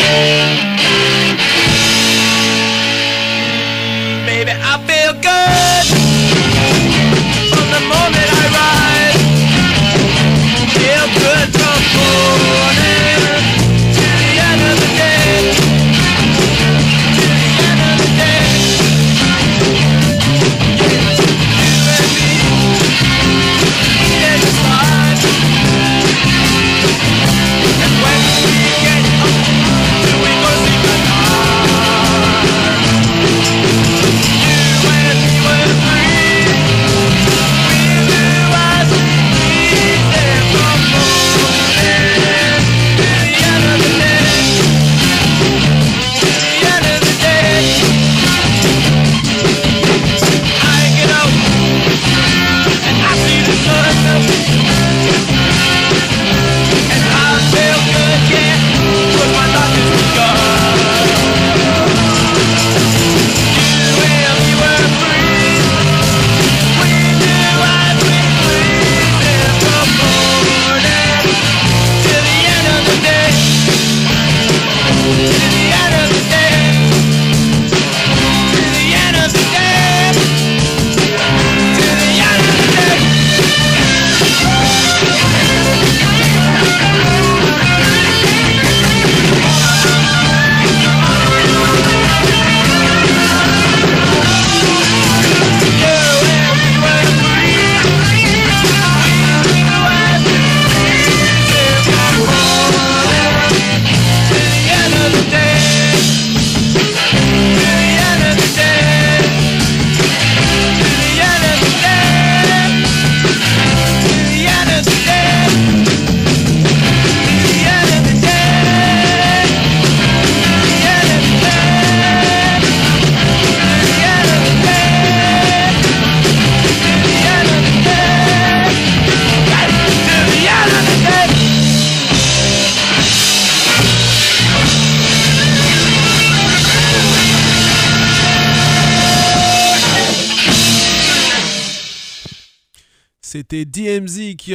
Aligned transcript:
Baby, 0.00 0.89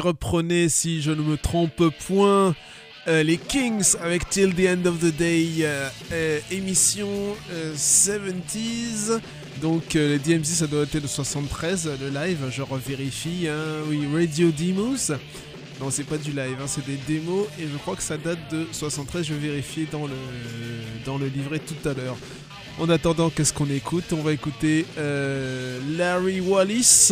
reprenait, 0.05 0.69
si 0.69 1.01
je 1.01 1.11
ne 1.11 1.21
me 1.21 1.37
trompe 1.37 1.89
point, 2.07 2.55
euh, 3.07 3.23
les 3.23 3.37
Kings 3.37 3.95
avec 4.01 4.29
Till 4.29 4.53
the 4.55 4.67
End 4.67 4.85
of 4.87 4.99
the 4.99 5.15
Day, 5.15 5.47
euh, 5.61 5.89
euh, 6.11 6.39
émission 6.51 7.09
euh, 7.51 7.73
70s. 7.75 9.19
Donc 9.61 9.95
euh, 9.95 10.13
le 10.13 10.19
DMZ 10.19 10.45
ça 10.45 10.67
doit 10.67 10.83
être 10.83 10.95
le 10.95 11.07
73, 11.07 11.89
le 12.01 12.09
live, 12.09 12.37
je 12.51 12.61
revérifie. 12.61 13.47
hein. 13.49 13.83
oui, 13.87 14.05
Radio 14.13 14.51
Demos. 14.51 15.11
Non, 15.81 15.89
c'est 15.89 16.03
pas 16.05 16.17
du 16.17 16.31
live, 16.31 16.55
hein, 16.61 16.67
c'est 16.67 16.85
des 16.85 16.97
démos 17.07 17.47
et 17.59 17.63
je 17.63 17.77
crois 17.77 17.95
que 17.95 18.03
ça 18.03 18.17
date 18.17 18.39
de 18.51 18.65
73. 18.71 19.25
Je 19.25 19.33
vais 19.33 19.47
vérifier 19.49 19.87
dans 19.91 20.05
le, 20.07 20.13
dans 21.05 21.17
le 21.17 21.27
livret 21.27 21.59
tout 21.59 21.89
à 21.89 21.93
l'heure. 21.93 22.15
En 22.79 22.89
attendant, 22.89 23.29
qu'est-ce 23.29 23.53
qu'on 23.53 23.69
écoute? 23.69 24.05
On 24.13 24.21
va 24.21 24.31
écouter 24.33 24.85
Larry 25.97 26.39
Wallis 26.41 27.11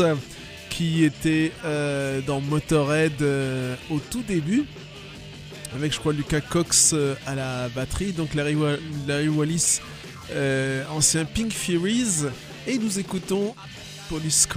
qui 0.76 1.04
était 1.04 1.52
euh, 1.66 2.22
dans 2.22 2.42
Motorhead 2.42 3.22
euh, 3.22 3.76
au 3.92 4.00
tout 4.00 4.24
début, 4.24 4.66
avec 5.76 5.94
je 5.94 6.00
crois 6.00 6.14
Lucas 6.14 6.42
Cox 6.42 6.92
euh, 6.94 7.14
à 7.28 7.36
la 7.36 7.70
batterie, 7.70 8.12
donc 8.12 8.34
Larry, 8.34 8.56
Wa- 8.56 8.78
Wallis, 9.30 9.80
ancien 10.90 11.26
Pink 11.26 11.52
Furies, 11.54 12.26
et 12.66 12.78
nous 12.80 12.98
écoutons 12.98 13.54
Police 14.10 14.48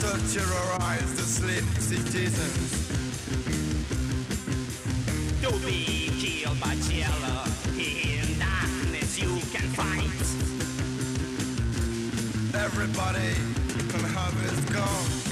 terrorize 0.00 1.14
the 1.14 1.22
sleep 1.22 1.64
citizens. 1.78 2.88
To 5.42 5.50
be 5.66 6.10
killed 6.18 6.60
by 6.60 6.74
jello 6.76 7.44
in 7.78 8.38
darkness, 8.38 9.18
you 9.18 9.28
can 9.52 9.68
fight. 9.74 10.24
Everybody 12.54 13.34
can 13.90 14.04
have 14.14 14.34
his 14.42 14.60
gun. 14.70 15.23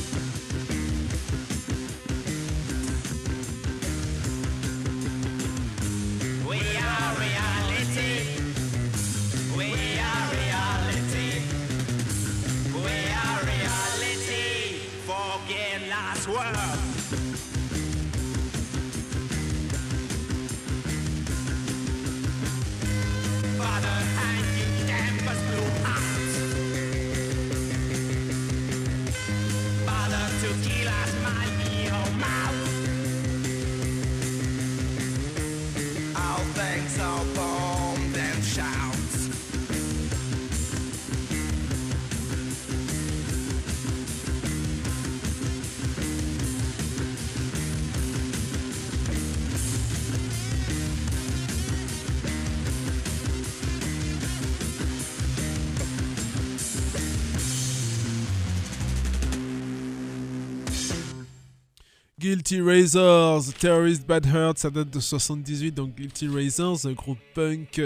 Guilty 62.53 62.69
Razors, 62.69 63.55
Terrorist 63.59 64.07
Bad 64.07 64.27
Heart, 64.27 64.59
ça 64.59 64.69
date 64.69 64.91
de 64.91 65.01
78, 65.01 65.73
donc 65.73 65.95
Guilty 65.95 66.29
Razors, 66.29 66.85
un 66.85 66.93
groupe 66.93 67.19
punk 67.33 67.81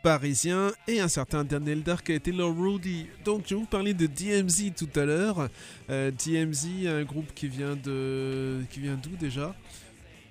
parisien, 0.00 0.70
et 0.86 1.00
un 1.00 1.08
certain 1.08 1.42
Daniel 1.42 1.82
Dark 1.82 2.08
a 2.08 2.14
été 2.14 2.30
leur 2.30 2.56
Rudy. 2.56 3.06
Donc 3.24 3.42
je 3.48 3.56
vais 3.56 3.60
vous 3.60 3.66
parler 3.66 3.94
de 3.94 4.06
DMZ 4.06 4.74
tout 4.76 4.88
à 4.94 5.04
l'heure. 5.04 5.48
Euh, 5.90 6.12
DMZ, 6.12 6.86
un 6.86 7.02
groupe 7.02 7.34
qui 7.34 7.48
vient 7.48 7.74
de... 7.74 8.60
qui 8.70 8.78
vient 8.78 8.94
d'où 8.94 9.16
déjà? 9.18 9.56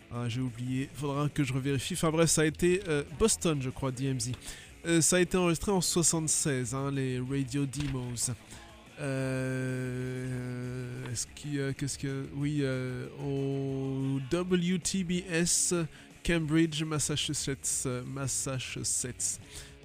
Ah, 0.10 0.30
j'ai 0.30 0.40
oublié, 0.40 0.88
faudra 0.94 1.28
que 1.28 1.44
je 1.44 1.52
revérifie. 1.52 1.96
Enfin 1.96 2.12
bref, 2.12 2.30
ça 2.30 2.44
a 2.44 2.46
été 2.46 2.82
euh, 2.88 3.04
Boston, 3.20 3.62
je 3.62 3.72
crois, 3.72 3.92
DMZ. 3.92 4.32
Euh, 4.86 5.02
ça 5.02 5.18
a 5.18 5.20
été 5.20 5.36
enregistré 5.36 5.74
en 5.74 5.82
76, 5.82 6.74
hein, 6.76 6.92
les 6.92 7.20
Radio 7.20 7.66
Demos. 7.66 8.32
Euh, 9.02 11.12
est-ce 11.12 11.26
qu'il 11.36 11.60
a- 11.62 11.74
qu'est-ce 11.74 11.98
que 11.98 12.26
oui 12.36 12.60
euh, 12.62 13.08
au 13.24 14.20
WTBS 14.32 15.74
Cambridge 16.26 16.84
Massachusetts 16.84 17.84
euh, 17.88 18.04
Massachusetts. 18.06 19.40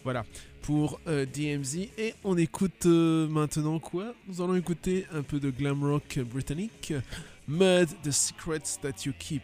Voilà 0.04 0.25
pour 0.62 1.00
euh, 1.06 1.25
DMZ 1.26 1.88
et 1.99 2.14
on 2.25 2.37
écoute 2.37 2.87
euh, 2.87 3.26
maintenant 3.28 3.78
quoi? 3.78 4.14
Nous 4.28 4.40
allons 4.42 4.54
écouter 4.56 5.06
un 5.12 5.23
peu 5.23 5.40
de 5.40 5.50
glam 5.50 5.82
rock 5.82 6.18
britannique 6.20 6.92
Mud 7.49 7.88
the 8.02 8.11
Secrets 8.11 8.78
That 8.82 9.04
You 9.06 9.12
Keep 9.18 9.42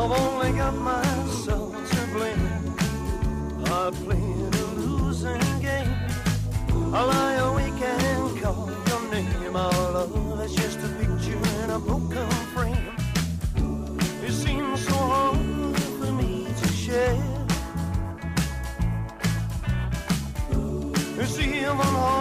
I've 0.00 0.12
only 0.12 0.52
got 0.52 0.76
myself 0.76 1.74
to 1.90 2.06
blame. 2.12 2.74
I 3.64 3.90
played 3.90 4.54
a 4.54 4.66
losing 4.76 5.60
game. 5.60 5.92
I 6.94 7.02
lie 7.02 7.34
awake 7.34 7.82
and 7.82 8.40
call 8.40 8.70
your 8.86 9.10
name. 9.10 9.56
Our 9.56 9.92
love 9.92 10.40
is 10.44 10.54
just 10.54 10.78
a 10.78 10.88
picture 11.00 11.42
in 11.64 11.70
a 11.70 11.80
broken 11.80 12.30
frame. 12.54 12.94
It 14.24 14.32
seems 14.32 14.86
so 14.86 14.94
hard 14.94 15.76
for 15.98 16.12
me 16.12 16.46
to 16.60 16.68
share. 16.68 17.18
It's 21.18 21.38
even 21.40 21.76
harder 21.76 22.17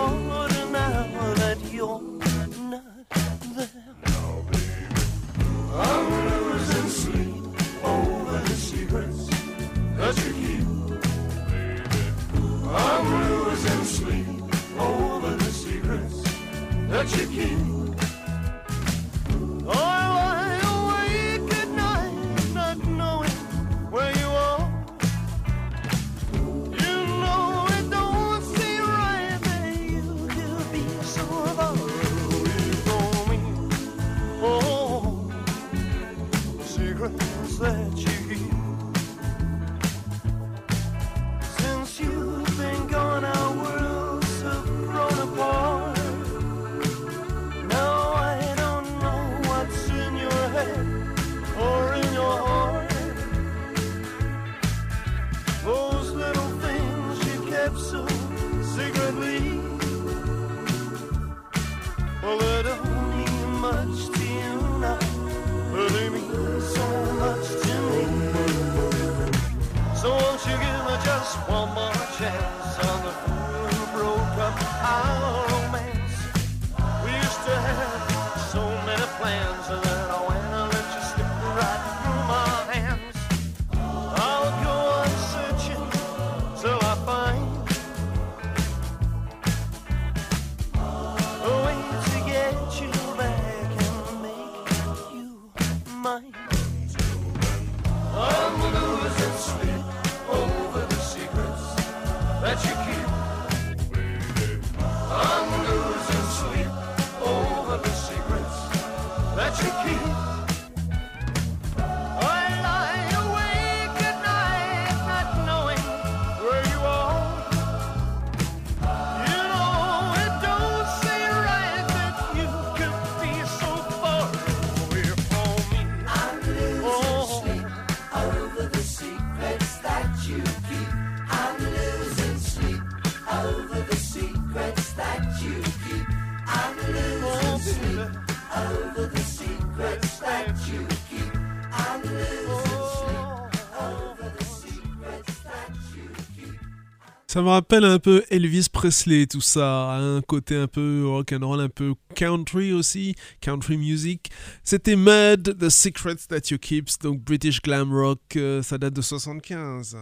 Ça 147.37 147.43
me 147.43 147.49
rappelle 147.49 147.83
un 147.83 147.99
peu 147.99 148.23
Elvis 148.31 148.65
Presley, 148.67 149.27
tout 149.27 149.41
ça. 149.41 149.91
Un 149.91 150.23
côté 150.23 150.55
un 150.55 150.65
peu 150.65 151.03
rock'n'roll, 151.05 151.61
un 151.61 151.69
peu 151.69 151.93
country 152.15 152.73
aussi, 152.73 153.13
country 153.41 153.77
music. 153.77 154.31
C'était 154.63 154.95
Mad, 154.95 155.55
The 155.55 155.69
Secrets 155.69 156.25
That 156.29 156.49
You 156.49 156.57
Keeps, 156.57 156.97
donc 156.97 157.21
British 157.21 157.61
glam 157.61 157.93
rock, 157.93 158.19
euh, 158.37 158.63
ça 158.63 158.79
date 158.79 158.95
de 158.95 159.03
75. 159.03 159.97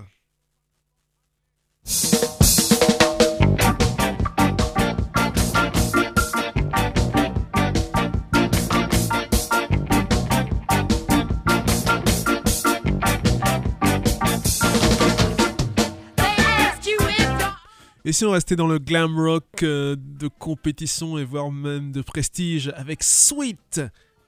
émission 18.15 18.31
restée 18.31 18.55
dans 18.55 18.67
le 18.67 18.79
glam 18.79 19.19
rock 19.19 19.43
euh, 19.63 19.97
de 19.99 20.29
compétition 20.29 21.17
et 21.17 21.25
voire 21.25 21.51
même 21.51 21.91
de 21.91 22.01
prestige 22.01 22.71
avec 22.77 23.03
Sweet 23.03 23.81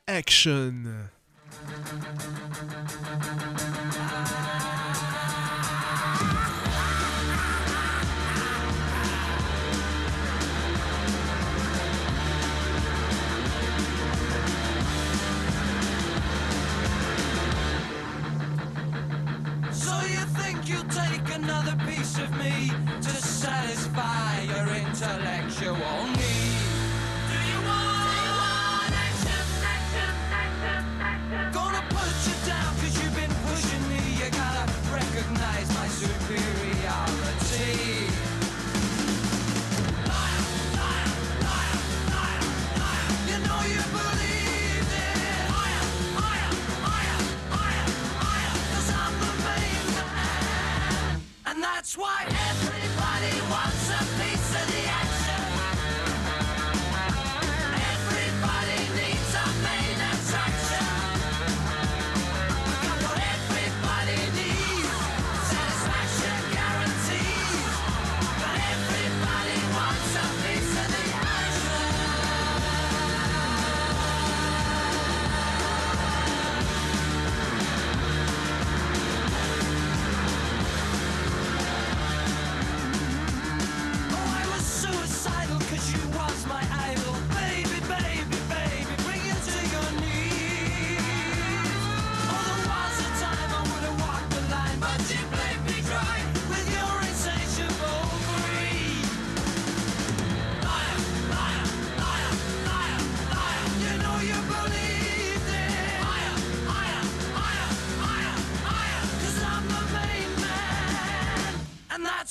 Action. 0.08 0.74
So 19.78 19.96
you 20.02 20.26
think 20.40 20.68
you'll 20.68 20.84
take 20.86 21.36
another 21.36 21.76
piece 21.86 22.18
of 22.18 22.32
me 22.38 22.72
to 23.00 23.10
satisfy 23.10 24.42
your 24.42 24.68
intellectual 24.76 26.08
needs? 26.16 26.37
and 51.58 51.64
that's 51.64 51.98
why 51.98 52.24
everybody 52.28 53.42
wants. 53.50 53.77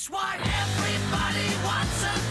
It's 0.09 0.13
what 0.13 0.39
everybody 0.39 1.65
wants 1.65 2.26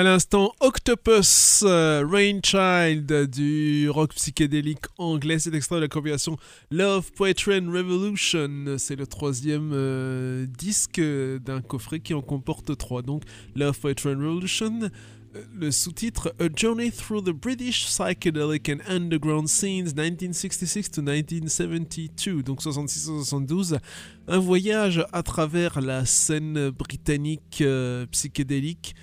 À 0.00 0.02
l'instant, 0.02 0.54
Octopus, 0.60 1.62
euh, 1.62 2.06
Rainchild 2.10 3.28
du 3.28 3.90
rock 3.90 4.14
psychédélique 4.14 4.86
anglais. 4.96 5.38
C'est 5.38 5.54
extrait 5.54 5.76
de 5.76 5.82
la 5.82 5.88
compilation 5.88 6.38
Love, 6.70 7.12
Poetry 7.12 7.58
and 7.58 7.70
Revolution. 7.70 8.78
C'est 8.78 8.96
le 8.96 9.06
troisième 9.06 9.72
euh, 9.74 10.46
disque 10.46 11.02
d'un 11.02 11.60
coffret 11.60 12.00
qui 12.00 12.14
en 12.14 12.22
comporte 12.22 12.74
trois. 12.78 13.02
Donc, 13.02 13.24
Love, 13.54 13.78
Poetry 13.78 14.14
and 14.14 14.20
Revolution. 14.20 14.80
Euh, 15.36 15.42
Le 15.54 15.70
sous-titre 15.70 16.34
A 16.40 16.44
Journey 16.56 16.90
Through 16.90 17.24
the 17.24 17.34
British 17.34 17.84
Psychedelic 17.84 18.70
and 18.70 18.78
Underground 18.90 19.48
Scenes 19.48 19.92
1966 19.94 20.92
to 20.92 21.02
1972, 21.02 22.42
donc 22.42 22.62
66-72, 22.62 23.78
un 24.28 24.38
voyage 24.38 25.04
à 25.12 25.22
travers 25.22 25.82
la 25.82 26.06
scène 26.06 26.70
britannique 26.70 27.62
psychédélique 28.10 28.94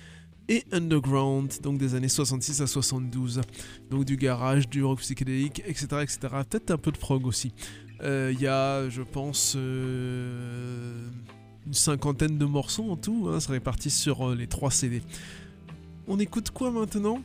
et 0.48 0.64
underground, 0.72 1.52
donc 1.62 1.78
des 1.78 1.94
années 1.94 2.08
66 2.08 2.62
à 2.62 2.66
72. 2.66 3.40
Donc 3.90 4.04
du 4.04 4.16
garage, 4.16 4.68
du 4.68 4.82
rock 4.84 5.00
psychédélique, 5.00 5.62
etc. 5.66 5.86
etc. 6.02 6.18
Peut-être 6.48 6.70
un 6.70 6.78
peu 6.78 6.90
de 6.90 6.98
prog 6.98 7.26
aussi. 7.26 7.52
Euh, 8.02 8.32
Il 8.34 8.40
y 8.40 8.46
a, 8.46 8.88
je 8.88 9.02
pense, 9.02 9.54
euh, 9.56 11.08
une 11.66 11.74
cinquantaine 11.74 12.38
de 12.38 12.44
morceaux 12.44 12.90
en 12.90 12.96
tout, 12.96 13.28
hein, 13.30 13.40
c'est 13.40 13.52
réparti 13.52 13.90
sur 13.90 14.30
euh, 14.30 14.34
les 14.34 14.46
trois 14.46 14.70
CD. 14.70 15.02
On 16.06 16.18
écoute 16.18 16.50
quoi 16.50 16.70
maintenant? 16.70 17.20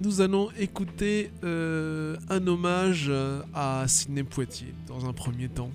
Nous 0.00 0.20
allons 0.20 0.48
écouter 0.58 1.30
euh, 1.44 2.16
un 2.28 2.44
hommage 2.48 3.06
euh, 3.08 3.42
à 3.54 3.84
Sidney 3.86 4.24
Poitier 4.24 4.74
dans 4.88 5.06
un 5.06 5.12
premier 5.12 5.48
temps. 5.48 5.70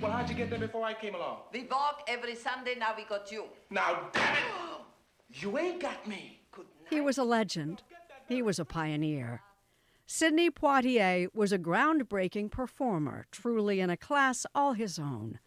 Well, 0.00 0.12
how'd 0.12 0.30
you 0.30 0.34
get 0.34 0.48
there 0.48 0.58
before 0.58 0.84
I 0.84 0.94
came 0.94 1.14
along? 1.14 1.40
We 1.52 1.64
walk 1.64 2.04
every 2.08 2.34
Sunday, 2.34 2.74
now 2.78 2.94
we 2.96 3.04
got 3.04 3.30
you. 3.30 3.44
Now, 3.70 4.08
damn 4.12 4.34
it! 4.34 4.42
You 5.32 5.56
ain't 5.58 5.80
got 5.80 6.08
me. 6.08 6.40
He 6.88 7.00
was 7.00 7.16
a 7.16 7.22
legend. 7.22 7.82
He 8.28 8.42
was 8.42 8.58
a 8.58 8.64
pioneer. 8.64 9.42
Sidney 10.04 10.50
Poitier 10.50 11.28
was 11.32 11.52
a 11.52 11.58
groundbreaking 11.58 12.50
performer, 12.50 13.26
truly 13.30 13.78
in 13.78 13.90
a 13.90 13.96
class 13.96 14.44
all 14.56 14.72
his 14.72 14.98
own. 14.98 15.38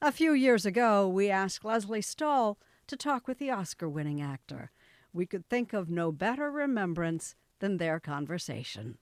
A 0.00 0.10
few 0.10 0.32
years 0.32 0.64
ago, 0.64 1.06
we 1.06 1.28
asked 1.28 1.66
Lesley 1.66 2.00
Stahl 2.00 2.58
to 2.86 2.96
talk 2.96 3.28
with 3.28 3.36
the 3.36 3.50
Oscar 3.50 3.90
winning 3.90 4.22
actor. 4.22 4.70
We 5.12 5.26
could 5.26 5.46
think 5.50 5.74
of 5.74 5.90
no 5.90 6.10
better 6.12 6.50
remembrance 6.50 7.34
than 7.58 7.76
their 7.76 8.00
conversation. 8.00 8.96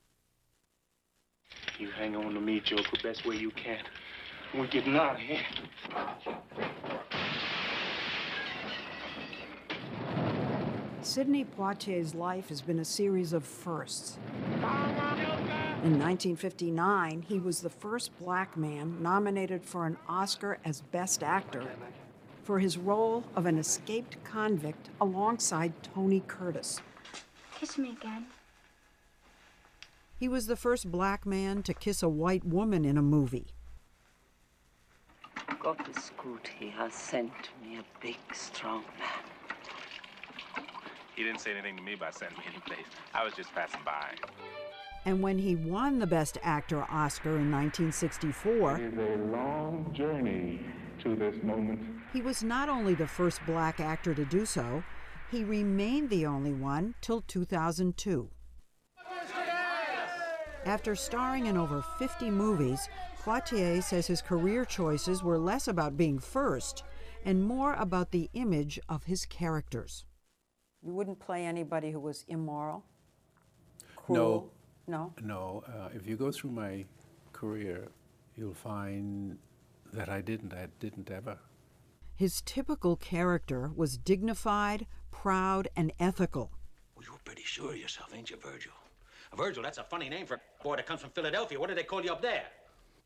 You 1.78 1.90
hang 1.92 2.16
on 2.16 2.34
to 2.34 2.40
me, 2.40 2.58
Joker, 2.58 2.96
best 3.04 3.24
way 3.24 3.36
you 3.36 3.52
can. 3.52 3.84
We're 4.54 4.66
getting 4.66 4.96
out 4.96 5.16
of 5.16 5.20
here. 5.20 5.40
Sidney 11.02 11.44
Poitier's 11.44 12.14
life 12.14 12.48
has 12.48 12.62
been 12.62 12.78
a 12.78 12.84
series 12.84 13.32
of 13.32 13.44
firsts. 13.44 14.18
In 15.84 15.98
1959, 15.98 17.22
he 17.28 17.38
was 17.38 17.60
the 17.60 17.70
first 17.70 18.18
black 18.18 18.56
man 18.56 19.02
nominated 19.02 19.64
for 19.64 19.86
an 19.86 19.98
Oscar 20.08 20.58
as 20.64 20.80
Best 20.80 21.22
Actor 21.22 21.64
for 22.42 22.58
his 22.58 22.78
role 22.78 23.24
of 23.36 23.44
an 23.44 23.58
escaped 23.58 24.16
convict 24.24 24.88
alongside 25.00 25.72
Tony 25.82 26.22
Curtis. 26.26 26.80
Kiss 27.60 27.76
me 27.76 27.90
again. 27.90 28.26
He 30.18 30.28
was 30.28 30.46
the 30.46 30.56
first 30.56 30.90
black 30.90 31.26
man 31.26 31.62
to 31.64 31.74
kiss 31.74 32.02
a 32.02 32.08
white 32.08 32.44
woman 32.44 32.84
in 32.84 32.96
a 32.96 33.02
movie. 33.02 33.54
God 35.68 35.86
is 35.98 36.12
good. 36.16 36.48
He 36.58 36.70
has 36.70 36.94
sent 36.94 37.30
me 37.62 37.76
a 37.76 37.84
big, 38.00 38.16
strong 38.32 38.84
man. 38.98 40.64
He 41.14 41.22
didn't 41.22 41.42
say 41.42 41.52
anything 41.52 41.76
to 41.76 41.82
me 41.82 41.92
about 41.92 42.14
sending 42.14 42.38
me 42.38 42.44
any 42.48 42.60
place. 42.60 42.86
I 43.12 43.22
was 43.22 43.34
just 43.34 43.52
passing 43.54 43.82
by. 43.84 44.14
And 45.04 45.20
when 45.20 45.36
he 45.36 45.56
won 45.56 45.98
the 45.98 46.06
Best 46.06 46.38
Actor 46.42 46.86
Oscar 46.90 47.36
in 47.36 47.50
1964, 47.52 48.76
It 48.80 48.94
is 48.94 48.98
a 48.98 49.22
long 49.30 49.92
journey 49.92 50.60
to 51.00 51.14
this 51.14 51.36
moment. 51.42 51.80
he 52.14 52.22
was 52.22 52.42
not 52.42 52.70
only 52.70 52.94
the 52.94 53.06
first 53.06 53.44
black 53.44 53.78
actor 53.78 54.14
to 54.14 54.24
do 54.24 54.46
so, 54.46 54.82
he 55.30 55.44
remained 55.44 56.08
the 56.08 56.24
only 56.24 56.54
one 56.54 56.94
till 57.02 57.20
2002. 57.20 58.30
After 60.68 60.94
starring 60.94 61.46
in 61.46 61.56
over 61.56 61.80
50 61.98 62.30
movies, 62.30 62.90
Poitier 63.24 63.82
says 63.82 64.06
his 64.06 64.20
career 64.20 64.66
choices 64.66 65.22
were 65.22 65.38
less 65.38 65.66
about 65.66 65.96
being 65.96 66.18
first 66.18 66.82
and 67.24 67.42
more 67.42 67.72
about 67.72 68.10
the 68.10 68.28
image 68.34 68.78
of 68.86 69.04
his 69.04 69.24
characters. 69.24 70.04
You 70.82 70.92
wouldn't 70.92 71.20
play 71.20 71.46
anybody 71.46 71.90
who 71.90 72.00
was 72.00 72.26
immoral? 72.28 72.84
Cruel? 73.96 74.52
No. 74.86 75.14
No? 75.14 75.14
No, 75.22 75.64
uh, 75.66 75.88
if 75.94 76.06
you 76.06 76.16
go 76.16 76.30
through 76.30 76.50
my 76.50 76.84
career, 77.32 77.88
you'll 78.36 78.52
find 78.52 79.38
that 79.94 80.10
I 80.10 80.20
didn't. 80.20 80.52
I 80.52 80.66
didn't 80.80 81.10
ever. 81.10 81.38
His 82.14 82.42
typical 82.42 82.94
character 82.96 83.70
was 83.74 83.96
dignified, 83.96 84.86
proud, 85.10 85.68
and 85.74 85.94
ethical. 85.98 86.52
Well, 86.94 87.06
you're 87.08 87.20
pretty 87.24 87.44
sure 87.44 87.70
of 87.70 87.78
yourself, 87.78 88.12
ain't 88.14 88.28
you, 88.28 88.36
Virgil? 88.36 88.72
Virgil, 89.36 89.62
that's 89.62 89.78
a 89.78 89.84
funny 89.84 90.08
name 90.08 90.26
for 90.26 90.34
a 90.34 90.62
boy 90.62 90.76
that 90.76 90.86
comes 90.86 91.00
from 91.00 91.10
Philadelphia. 91.10 91.58
What 91.60 91.68
do 91.68 91.74
they 91.74 91.82
call 91.82 92.04
you 92.04 92.12
up 92.12 92.22
there? 92.22 92.44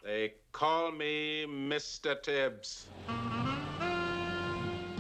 They 0.05 0.35
call 0.53 0.91
me 0.91 1.47
Mr. 1.47 2.21
Tibbs. 2.21 2.87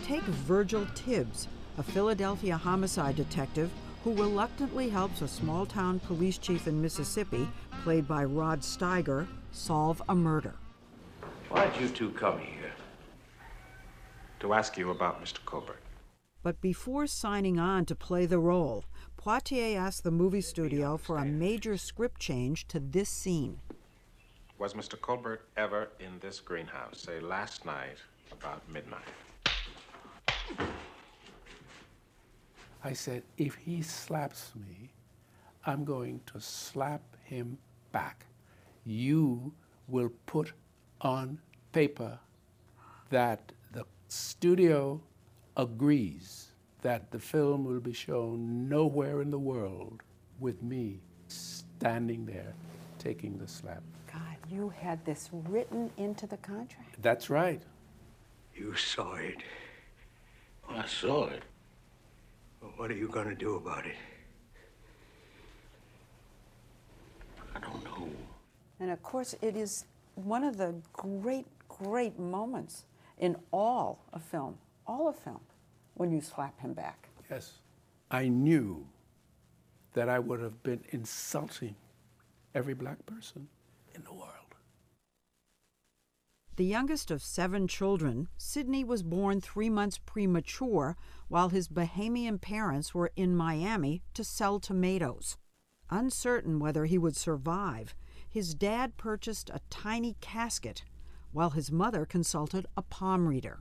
Take 0.04 0.22
Virgil 0.22 0.87
Tibbs, 0.94 1.48
a 1.78 1.82
Philadelphia 1.82 2.56
homicide 2.56 3.16
detective 3.16 3.70
who 4.04 4.14
reluctantly 4.14 4.88
helps 4.88 5.22
a 5.22 5.28
small 5.28 5.64
town 5.64 6.00
police 6.00 6.37
chief 6.37 6.66
in 6.66 6.82
Mississippi, 6.82 7.48
played 7.85 8.08
by 8.08 8.24
Rod 8.24 8.61
Steiger, 8.61 9.26
solve 9.52 10.02
a 10.08 10.14
murder. 10.14 10.54
Why'd 11.48 11.76
you 11.80 11.88
two 11.88 12.11
come 12.11 12.38
here? 12.40 12.72
To 14.40 14.54
ask 14.54 14.76
you 14.76 14.90
about 14.90 15.22
Mr. 15.22 15.44
Colbert. 15.44 15.78
But 16.42 16.61
before 16.61 17.06
signing 17.06 17.61
on 17.61 17.85
to 17.87 17.94
play 17.94 18.26
the 18.26 18.40
role, 18.40 18.85
Poitier 19.24 19.76
asked 19.76 20.02
the 20.02 20.11
movie 20.11 20.40
studio 20.40 20.96
for 20.96 21.16
a 21.16 21.24
major 21.24 21.76
script 21.76 22.20
change 22.20 22.66
to 22.66 22.80
this 22.80 23.08
scene. 23.08 23.61
Was 24.58 24.74
Mr. 24.74 25.00
Colbert 25.00 25.42
ever 25.56 25.90
in 26.00 26.18
this 26.18 26.40
greenhouse, 26.40 27.02
say 27.02 27.20
last 27.20 27.64
night 27.64 27.98
about 28.32 28.68
midnight? 28.68 29.06
I 32.82 32.92
said, 32.92 33.22
if 33.38 33.54
he 33.54 33.80
slaps 33.80 34.50
me, 34.56 34.90
I'm 35.64 35.85
going 35.85 36.20
to 36.26 36.40
slap 36.40 37.02
him 37.22 37.58
back. 37.92 38.26
You 38.85 39.52
will 39.87 40.11
put 40.26 40.52
on 41.00 41.38
paper 41.70 42.18
that 43.11 43.52
the 43.70 43.85
studio 44.08 45.00
agrees 45.56 46.51
that 46.83 47.11
the 47.11 47.18
film 47.18 47.64
will 47.64 47.81
be 47.81 47.92
shown 47.92 48.68
nowhere 48.68 49.23
in 49.23 49.31
the 49.31 49.38
world 49.38 50.03
with 50.38 50.62
me 50.62 51.01
standing 51.29 52.27
there 52.27 52.55
taking 52.99 53.38
the 53.38 53.49
slap. 53.49 53.83
God, 54.12 54.37
you 54.51 54.68
had 54.68 55.05
this 55.05 55.31
written 55.49 55.90
into 55.97 56.27
the 56.27 56.37
contract. 56.38 57.01
That's 57.01 57.31
right. 57.31 57.62
You 58.55 58.75
saw 58.75 59.14
it. 59.14 59.42
I 60.68 60.87
saw 60.87 61.27
it. 61.29 61.42
Well, 62.61 62.73
what 62.77 62.90
are 62.90 62.95
you 62.95 63.09
going 63.09 63.29
to 63.29 63.35
do 63.35 63.57
about 63.57 63.87
it? 63.87 63.97
I 67.55 67.61
don't 67.61 67.83
know. 67.85 68.09
And 68.81 68.90
of 68.90 69.03
course, 69.03 69.35
it 69.40 69.57
is 69.57 69.85
one 70.14 70.45
of 70.45 70.57
the 70.57 70.75
great, 70.92 71.47
great 71.68 72.18
moments 72.18 72.85
in 73.18 73.37
all 73.53 74.05
of 74.12 74.23
film, 74.23 74.59
all 74.87 75.09
of 75.09 75.16
film, 75.16 75.40
when 75.94 76.12
you 76.12 76.20
slap 76.20 76.61
him 76.61 76.72
back. 76.72 77.09
Yes. 77.31 77.59
I 78.11 78.28
knew 78.28 78.87
that 79.94 80.09
I 80.09 80.18
would 80.18 80.40
have 80.40 80.62
been 80.62 80.83
insulting 80.90 81.76
every 82.55 82.74
black 82.74 83.05
person 83.07 83.48
in 83.94 84.05
the 84.05 84.12
world. 84.12 84.33
The 86.57 86.64
youngest 86.64 87.11
of 87.11 87.22
seven 87.22 87.66
children, 87.66 88.28
Sidney 88.37 88.85
was 88.85 89.02
born 89.02 89.40
three 89.40 89.70
months 89.70 89.98
premature 89.98 90.96
while 91.28 91.48
his 91.48 91.68
Bahamian 91.68 92.38
parents 92.38 92.94
were 92.94 93.11
in 93.16 93.35
Miami 93.35 94.02
to 94.12 94.22
sell 94.22 94.61
tomatoes. 94.61 95.38
Uncertain 95.88 96.59
whether 96.59 96.85
he 96.85 96.98
would 96.98 97.16
survive, 97.16 97.94
his 98.28 98.55
dad 98.55 98.98
purchased 98.98 99.48
a 99.50 99.61
tiny 99.70 100.16
casket 100.20 100.85
while 101.33 101.50
his 101.50 101.72
mother 101.72 102.05
consulted 102.05 102.66
a 102.76 102.83
palm 102.83 103.26
reader. 103.26 103.61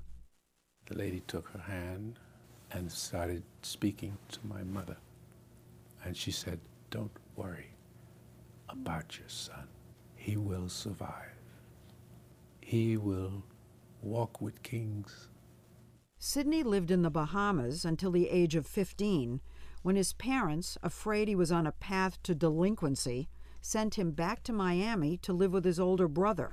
The 0.92 0.98
lady 0.98 1.22
took 1.26 1.48
her 1.52 1.60
hand 1.60 2.20
and 2.74 2.92
started 2.92 3.44
speaking 3.62 4.18
to 4.28 4.40
my 4.44 4.62
mother. 4.64 4.98
And 6.04 6.18
she 6.18 6.32
said, 6.32 6.60
Don't 6.90 7.16
worry 7.38 7.76
about 8.68 9.18
your 9.18 9.30
son. 9.30 9.70
He 10.18 10.36
will 10.36 10.68
survive. 10.68 11.38
He 12.60 12.98
will 12.98 13.42
walk 14.02 14.42
with 14.42 14.64
kings. 14.64 15.30
Sidney 16.20 16.62
lived 16.62 16.92
in 16.92 17.04
the 17.04 17.10
Bahamas 17.10 17.86
until 17.86 18.12
the 18.12 18.28
age 18.28 18.56
of 18.56 18.68
15, 18.68 19.40
when 19.84 19.96
his 19.96 20.12
parents, 20.12 20.78
afraid 20.84 21.30
he 21.30 21.36
was 21.36 21.54
on 21.54 21.66
a 21.66 21.72
path 21.72 22.22
to 22.24 22.36
delinquency, 22.36 23.30
sent 23.62 23.96
him 23.96 24.12
back 24.12 24.44
to 24.44 24.52
Miami 24.52 25.16
to 25.20 25.32
live 25.32 25.54
with 25.54 25.64
his 25.64 25.80
older 25.80 26.10
brother. 26.10 26.52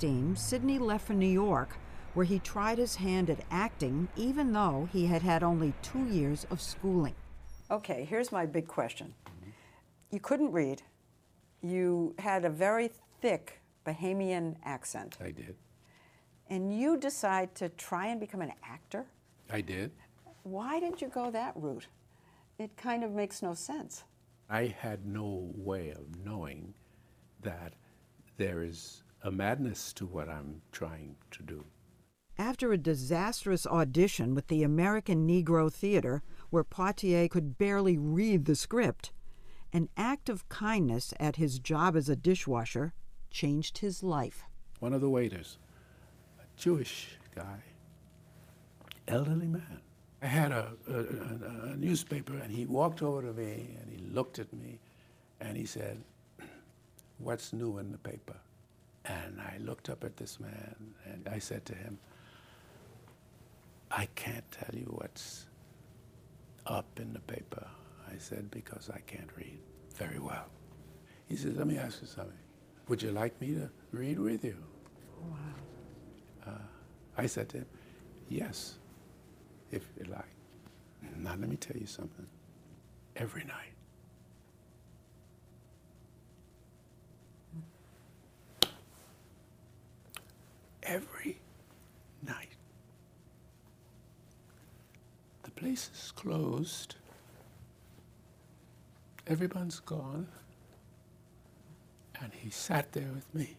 But 0.00 0.06
at 0.06 0.12
16, 0.12 0.36
Sidney 0.36 0.78
left 0.78 1.06
for 1.06 1.12
New 1.12 1.26
York, 1.26 1.76
where 2.14 2.24
he 2.24 2.38
tried 2.38 2.78
his 2.78 2.96
hand 2.96 3.28
at 3.28 3.44
acting 3.50 4.08
even 4.16 4.52
though 4.52 4.88
he 4.92 5.06
had 5.06 5.20
had 5.20 5.42
only 5.42 5.74
two 5.82 6.06
years 6.06 6.46
of 6.50 6.60
schooling. 6.60 7.14
Okay, 7.70 8.06
here's 8.08 8.32
my 8.32 8.46
big 8.46 8.66
question. 8.66 9.14
You 10.10 10.20
couldn't 10.20 10.52
read. 10.52 10.82
You 11.60 12.14
had 12.18 12.46
a 12.46 12.50
very 12.50 12.90
thick 13.20 13.60
Bahamian 13.86 14.56
accent. 14.64 15.18
I 15.20 15.32
did. 15.32 15.56
And 16.48 16.74
you 16.74 16.96
decide 16.96 17.54
to 17.56 17.68
try 17.68 18.06
and 18.06 18.18
become 18.18 18.40
an 18.40 18.52
actor? 18.64 19.04
I 19.50 19.60
did. 19.60 19.90
Why 20.44 20.80
didn't 20.80 21.02
you 21.02 21.08
go 21.08 21.30
that 21.30 21.52
route? 21.56 21.86
It 22.58 22.74
kind 22.76 23.04
of 23.04 23.12
makes 23.12 23.42
no 23.42 23.52
sense. 23.52 24.04
I 24.48 24.74
had 24.78 25.04
no 25.06 25.50
way 25.54 25.90
of 25.90 26.24
knowing 26.24 26.72
that 27.42 27.74
there 28.38 28.62
is 28.62 29.04
a 29.22 29.30
madness 29.30 29.92
to 29.94 30.06
what 30.06 30.28
I'm 30.28 30.62
trying 30.72 31.16
to 31.32 31.42
do. 31.42 31.64
After 32.38 32.72
a 32.72 32.78
disastrous 32.78 33.66
audition 33.66 34.34
with 34.34 34.46
the 34.46 34.62
American 34.62 35.28
Negro 35.28 35.70
Theater, 35.70 36.22
where 36.48 36.64
Poitier 36.64 37.28
could 37.28 37.58
barely 37.58 37.98
read 37.98 38.46
the 38.46 38.56
script, 38.56 39.12
an 39.72 39.88
act 39.96 40.28
of 40.28 40.48
kindness 40.48 41.12
at 41.20 41.36
his 41.36 41.58
job 41.58 41.96
as 41.96 42.08
a 42.08 42.16
dishwasher 42.16 42.92
changed 43.30 43.78
his 43.78 44.02
life. 44.02 44.44
One 44.78 44.94
of 44.94 45.00
the 45.00 45.10
waiters, 45.10 45.58
a 46.38 46.60
Jewish 46.60 47.18
guy, 47.34 47.62
elderly 49.06 49.46
man. 49.46 49.80
I 50.22 50.26
had 50.26 50.52
a, 50.52 50.72
a, 50.88 50.94
a, 50.94 51.72
a 51.72 51.76
newspaper, 51.76 52.36
and 52.36 52.50
he 52.52 52.66
walked 52.66 53.02
over 53.02 53.22
to 53.22 53.32
me 53.32 53.76
and 53.80 53.90
he 53.90 53.98
looked 54.12 54.38
at 54.38 54.52
me 54.52 54.78
and 55.40 55.56
he 55.56 55.66
said, 55.66 56.02
What's 57.18 57.52
new 57.52 57.78
in 57.78 57.92
the 57.92 57.98
paper? 57.98 58.36
And 59.04 59.40
I 59.40 59.56
looked 59.58 59.88
up 59.88 60.04
at 60.04 60.16
this 60.16 60.38
man 60.38 60.94
and 61.04 61.28
I 61.28 61.38
said 61.38 61.64
to 61.66 61.74
him, 61.74 61.98
I 63.90 64.06
can't 64.14 64.48
tell 64.52 64.74
you 64.74 64.86
what's 64.86 65.46
up 66.66 66.86
in 67.00 67.12
the 67.12 67.20
paper. 67.20 67.66
I 68.12 68.18
said, 68.18 68.50
because 68.50 68.90
I 68.92 69.00
can't 69.00 69.30
read 69.36 69.58
very 69.94 70.18
well. 70.18 70.46
He 71.28 71.36
said, 71.36 71.56
let 71.56 71.66
me 71.66 71.78
ask 71.78 72.00
you 72.02 72.06
something. 72.06 72.36
Would 72.88 73.02
you 73.02 73.12
like 73.12 73.40
me 73.40 73.54
to 73.54 73.70
read 73.92 74.18
with 74.18 74.44
you? 74.44 74.56
Wow. 75.22 75.36
Uh, 76.46 76.50
I 77.16 77.26
said 77.26 77.48
to 77.50 77.58
him, 77.58 77.66
yes, 78.28 78.78
if 79.70 79.84
you 79.98 80.06
like. 80.10 80.24
Now 81.16 81.30
let 81.30 81.48
me 81.48 81.56
tell 81.56 81.76
you 81.76 81.86
something. 81.86 82.26
Every 83.16 83.44
night, 83.44 83.74
every 90.82 91.38
night, 92.26 92.56
the 95.42 95.50
place 95.50 95.90
is 95.94 96.12
closed. 96.12 96.96
Everyone's 99.26 99.80
gone. 99.80 100.28
And 102.22 102.32
he 102.34 102.50
sat 102.50 102.92
there 102.92 103.10
with 103.14 103.34
me 103.34 103.56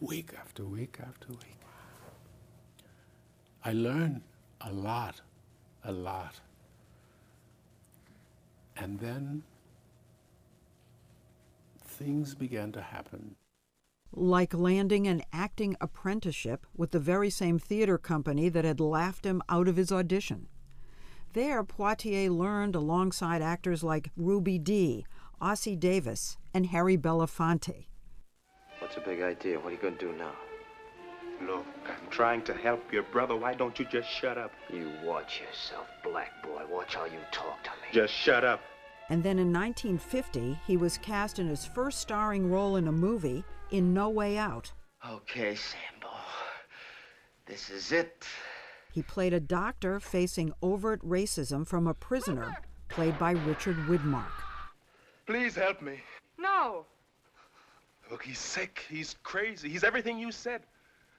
week 0.00 0.30
after 0.38 0.64
week 0.64 0.98
after 1.00 1.28
week. 1.28 1.58
I 3.64 3.72
learned 3.72 4.22
a 4.60 4.72
lot, 4.72 5.20
a 5.84 5.92
lot. 5.92 6.40
And 8.76 8.98
then 9.00 9.42
things 11.84 12.34
began 12.34 12.72
to 12.72 12.80
happen. 12.80 13.34
Like 14.12 14.54
landing 14.54 15.06
an 15.06 15.22
acting 15.32 15.76
apprenticeship 15.80 16.66
with 16.76 16.90
the 16.90 16.98
very 16.98 17.30
same 17.30 17.58
theater 17.58 17.98
company 17.98 18.48
that 18.48 18.64
had 18.64 18.80
laughed 18.80 19.24
him 19.24 19.42
out 19.48 19.68
of 19.68 19.76
his 19.76 19.92
audition. 19.92 20.48
There, 21.34 21.62
Poitier 21.62 22.30
learned 22.30 22.74
alongside 22.74 23.42
actors 23.42 23.84
like 23.84 24.10
Ruby 24.16 24.58
Dee, 24.58 25.04
Ossie 25.40 25.78
Davis, 25.78 26.38
and 26.54 26.66
Harry 26.66 26.96
Belafonte. 26.96 27.86
What's 28.78 28.96
a 28.96 29.00
big 29.00 29.20
idea? 29.20 29.58
What 29.58 29.68
are 29.68 29.72
you 29.72 29.82
going 29.82 29.96
to 29.98 30.06
do 30.06 30.12
now? 30.16 30.32
Look, 31.42 31.66
I'm 31.86 32.10
trying 32.10 32.42
to 32.44 32.54
help 32.54 32.92
your 32.92 33.04
brother. 33.04 33.36
Why 33.36 33.54
don't 33.54 33.78
you 33.78 33.84
just 33.84 34.08
shut 34.08 34.38
up? 34.38 34.50
You 34.72 34.90
watch 35.04 35.40
yourself, 35.40 35.86
black 36.02 36.42
boy. 36.42 36.62
Watch 36.68 36.94
how 36.94 37.04
you 37.04 37.20
talk 37.30 37.62
to 37.64 37.70
me. 37.70 37.88
Just 37.92 38.12
shut 38.12 38.44
up. 38.44 38.60
And 39.10 39.22
then 39.22 39.38
in 39.38 39.52
1950, 39.52 40.58
he 40.66 40.76
was 40.76 40.98
cast 40.98 41.38
in 41.38 41.46
his 41.46 41.64
first 41.64 42.00
starring 42.00 42.50
role 42.50 42.76
in 42.76 42.88
a 42.88 42.92
movie, 42.92 43.44
In 43.70 43.92
No 43.92 44.08
Way 44.08 44.38
Out. 44.38 44.72
Okay, 45.06 45.54
Sambo. 45.54 46.14
This 47.46 47.70
is 47.70 47.92
it. 47.92 48.26
He 48.92 49.02
played 49.02 49.32
a 49.32 49.40
doctor 49.40 50.00
facing 50.00 50.52
overt 50.62 51.00
racism 51.06 51.66
from 51.66 51.86
a 51.86 51.94
prisoner, 51.94 52.56
played 52.88 53.18
by 53.18 53.32
Richard 53.32 53.76
Widmark. 53.86 54.32
Please 55.26 55.54
help 55.54 55.82
me. 55.82 56.00
No. 56.38 56.86
Look, 58.10 58.22
he's 58.22 58.38
sick. 58.38 58.86
He's 58.88 59.16
crazy. 59.22 59.68
He's 59.68 59.84
everything 59.84 60.18
you 60.18 60.32
said. 60.32 60.62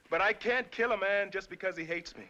But 0.10 0.22
I 0.22 0.34
can't 0.34 0.70
kill 0.72 0.92
a 0.92 0.98
man 0.98 1.30
just 1.32 1.50
because 1.50 1.78
he 1.78 1.86
hates 1.86 2.18
me. 2.18 2.26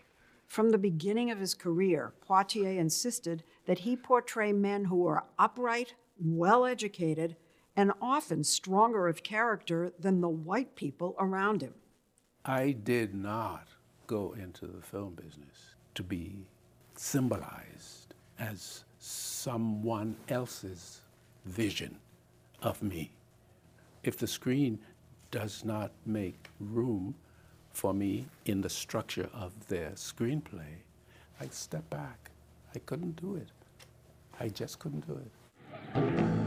From 0.47 0.71
the 0.71 0.77
beginning 0.77 1.31
of 1.31 1.39
his 1.39 1.53
career, 1.53 2.13
Poitier 2.27 2.77
insisted 2.77 3.43
that 3.65 3.79
he 3.79 3.95
portray 3.95 4.51
men 4.51 4.85
who 4.85 4.97
were 4.97 5.23
upright, 5.37 5.93
well 6.19 6.65
educated, 6.65 7.37
and 7.79 7.93
often 8.01 8.43
stronger 8.43 9.07
of 9.07 9.23
character 9.23 9.93
than 9.97 10.19
the 10.19 10.27
white 10.27 10.75
people 10.75 11.15
around 11.17 11.61
him. 11.61 11.73
I 12.43 12.71
did 12.71 13.15
not 13.15 13.69
go 14.05 14.35
into 14.37 14.67
the 14.67 14.81
film 14.81 15.13
business 15.13 15.75
to 15.95 16.03
be 16.03 16.45
symbolized 16.97 18.15
as 18.37 18.83
someone 18.97 20.17
else's 20.27 20.99
vision 21.45 21.97
of 22.61 22.83
me. 22.83 23.11
If 24.03 24.17
the 24.17 24.27
screen 24.27 24.79
does 25.31 25.63
not 25.63 25.93
make 26.05 26.49
room 26.59 27.15
for 27.71 27.93
me 27.93 28.27
in 28.43 28.59
the 28.59 28.69
structure 28.69 29.29
of 29.33 29.53
their 29.69 29.91
screenplay, 29.91 30.83
I 31.39 31.47
step 31.47 31.89
back. 31.89 32.29
I 32.75 32.79
couldn't 32.79 33.21
do 33.21 33.37
it. 33.37 33.47
I 34.37 34.49
just 34.49 34.79
couldn't 34.79 35.07
do 35.07 35.17
it. 35.17 36.38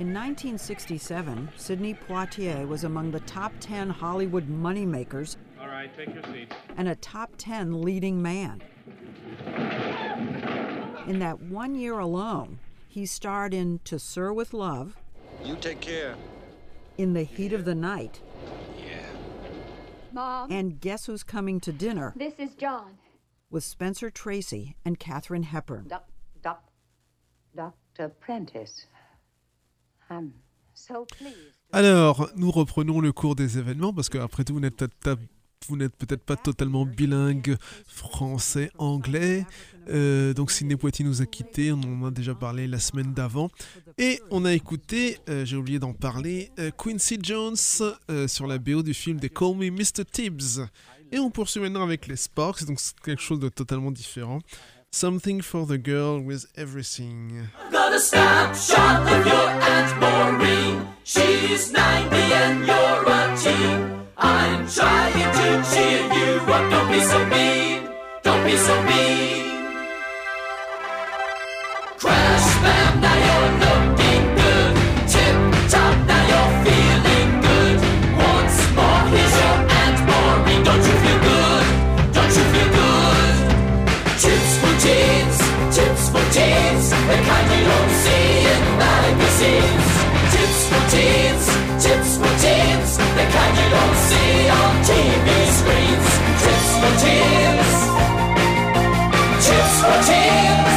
In 0.00 0.14
1967, 0.14 1.50
Sidney 1.56 1.92
Poitier 1.92 2.66
was 2.66 2.84
among 2.84 3.10
the 3.10 3.20
top 3.20 3.52
10 3.60 3.90
Hollywood 3.90 4.48
moneymakers 4.48 5.36
All 5.60 5.66
right, 5.68 5.94
take 5.94 6.14
your 6.14 6.22
seats. 6.32 6.56
and 6.78 6.88
a 6.88 6.94
top 6.94 7.32
10 7.36 7.82
leading 7.82 8.22
man. 8.22 8.62
In 11.06 11.18
that 11.18 11.42
one 11.42 11.74
year 11.74 11.98
alone, 11.98 12.60
he 12.88 13.04
starred 13.04 13.52
in 13.52 13.80
To 13.84 13.98
Sir 13.98 14.32
with 14.32 14.54
Love, 14.54 14.96
You 15.44 15.54
take 15.56 15.80
care. 15.82 16.14
In 16.96 17.12
the 17.12 17.24
Heat 17.24 17.52
of 17.52 17.66
the 17.66 17.74
Night, 17.74 18.22
Yeah. 18.78 19.06
Mom, 20.12 20.50
and 20.50 20.80
Guess 20.80 21.04
Who's 21.06 21.22
Coming 21.22 21.60
to 21.60 21.72
Dinner 21.72 22.14
this 22.16 22.32
is 22.38 22.54
John. 22.54 22.96
with 23.50 23.64
Spencer 23.64 24.08
Tracy 24.08 24.76
and 24.82 24.98
Katharine 24.98 25.42
Hepburn. 25.42 25.88
Doc, 25.88 26.08
doc, 26.42 26.64
Dr. 27.54 28.08
Prentice. 28.18 28.86
Alors, 31.72 32.30
nous 32.36 32.50
reprenons 32.50 33.00
le 33.00 33.12
cours 33.12 33.34
des 33.36 33.58
événements 33.58 33.92
parce 33.92 34.08
que 34.08 34.18
après 34.18 34.44
tout, 34.44 34.54
vous 34.54 34.60
n'êtes 34.60 34.76
peut-être 35.96 36.24
pas- 36.24 36.36
totalement 36.36 36.84
bilingue 36.86 37.56
français-anglais. 37.86 39.46
Euh, 39.88 40.32
donc 40.34 40.50
Sidney 40.50 40.76
Poitier 40.76 41.04
nous 41.04 41.22
a 41.22 41.26
quittés, 41.26 41.72
on 41.72 41.80
en 41.80 42.06
a 42.06 42.10
déjà 42.10 42.34
parlé 42.34 42.66
la 42.66 42.78
semaine 42.78 43.12
d'avant. 43.12 43.50
Et 43.98 44.20
on 44.30 44.44
a 44.44 44.52
écouté, 44.52 45.18
euh, 45.28 45.44
j'ai 45.44 45.56
oublié 45.56 45.78
d'en 45.78 45.92
parler, 45.92 46.50
euh, 46.58 46.70
Quincy 46.76 47.18
Jones 47.22 47.56
sur 47.56 48.46
la 48.46 48.58
BO 48.58 48.82
du 48.82 48.94
film 48.94 49.20
They 49.20 49.30
Call 49.30 49.56
Me 49.56 49.70
Mr. 49.70 50.04
Tibbs. 50.10 50.60
Et 51.12 51.18
on 51.18 51.30
poursuit 51.30 51.60
maintenant 51.60 51.82
avec 51.82 52.06
les 52.06 52.16
Sparks, 52.16 52.64
donc 52.64 52.78
c'est 52.78 52.98
quelque 53.00 53.20
chose 53.22 53.40
de 53.40 53.48
totalement 53.48 53.90
différent. 53.90 54.38
Something 54.92 55.40
for 55.40 55.66
the 55.66 55.78
girl 55.78 56.20
with 56.20 56.46
everything. 56.56 57.48
Got 57.70 57.92
a 57.92 58.00
snapshot 58.00 59.02
of 59.02 59.24
your 59.24 59.48
Aunt 59.72 60.00
Maureen. 60.00 60.88
She's 61.04 61.70
90 61.72 62.16
and 62.16 62.66
you're 62.66 63.08
a 63.08 63.36
teen. 63.38 64.02
I'm 64.18 64.66
trying 64.68 65.32
to 65.38 65.70
cheer 65.70 66.02
you 66.12 66.40
up. 66.52 66.70
Don't 66.72 66.90
be 66.90 67.00
so 67.02 67.24
mean. 67.26 67.88
Don't 68.24 68.44
be 68.44 68.56
so 68.56 68.82
mean. 68.82 69.49
The 93.16 93.24
kind 93.34 93.54
you 93.60 93.68
don't 93.76 93.98
see 94.08 94.48
on 94.60 94.74
TV. 94.88 95.28
Screens. 95.58 96.08
Tips 96.42 96.70
for 96.80 96.92
teens. 97.02 97.70
Tips 99.44 99.76
for 99.84 99.98
teens. 100.08 100.76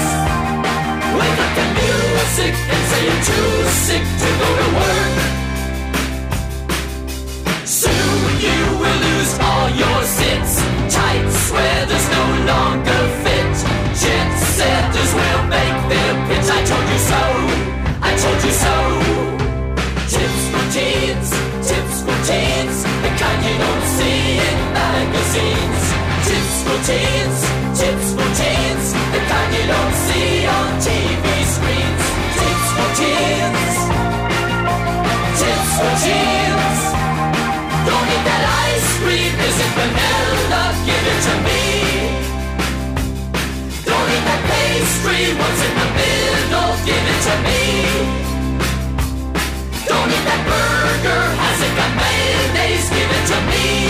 Wake 1.19 1.39
up 1.45 1.51
to 1.57 1.65
music 1.79 2.53
and 2.71 2.81
say 2.89 3.01
you're 3.07 3.23
too 3.31 3.49
sick 3.87 4.05
to 4.21 4.29
go 4.41 4.49
to 4.61 4.67
work. 4.79 5.13
Soon 7.65 8.19
you 8.47 8.59
will 8.81 8.99
lose 9.07 9.33
all 9.39 9.69
your 9.81 9.99
sits. 10.17 10.53
Tights 10.93 11.51
where 11.51 11.85
there's 11.89 12.09
no 12.19 12.25
longer 12.51 13.01
fit. 13.23 13.53
Jet 14.01 14.29
setters 14.57 15.11
will 15.19 15.43
make 15.57 15.79
their 15.91 16.13
pitch. 16.27 16.47
I 16.57 16.61
told 16.71 16.87
you 16.93 17.01
so. 17.11 17.23
I 18.01 18.11
told 18.23 18.39
you 18.47 18.53
so. 18.65 18.75
Tips 20.11 20.43
for 20.51 20.63
teens. 20.73 21.52
Teens. 22.23 22.83
The 23.03 23.11
kind 23.19 23.41
you 23.43 23.55
don't 23.59 23.85
see 23.99 24.39
in 24.39 24.59
magazines. 24.71 25.83
Tips 26.23 26.57
for 26.63 26.79
teens. 26.87 27.39
Tips 27.75 28.09
for 28.15 28.29
teens. 28.39 28.85
The 29.11 29.21
kind 29.27 29.51
you 29.51 29.65
don't 29.67 29.95
see 30.07 30.47
on 30.47 30.71
TV 30.79 31.25
screens. 31.51 32.03
Tips 32.39 32.69
for 32.75 32.89
teens. 32.95 33.75
Tips 35.35 35.71
for 35.75 35.93
teens. 35.99 36.79
Don't 37.91 38.07
eat 38.15 38.23
that 38.23 38.43
ice 38.71 38.89
cream, 39.03 39.33
is 39.43 39.57
it 39.59 39.71
vanilla? 39.75 40.63
Give 40.87 41.05
it 41.11 41.19
to 41.27 41.33
me. 41.43 41.63
Don't 43.83 44.09
eat 44.15 44.23
that 44.31 44.41
pastry, 44.47 45.21
what's 45.35 45.61
in 45.67 45.73
the 45.75 45.87
middle? 45.99 46.71
Give 46.87 47.03
it 47.03 47.19
to 47.27 47.35
me. 47.43 48.22
To 53.25 53.41
me. 53.47 53.82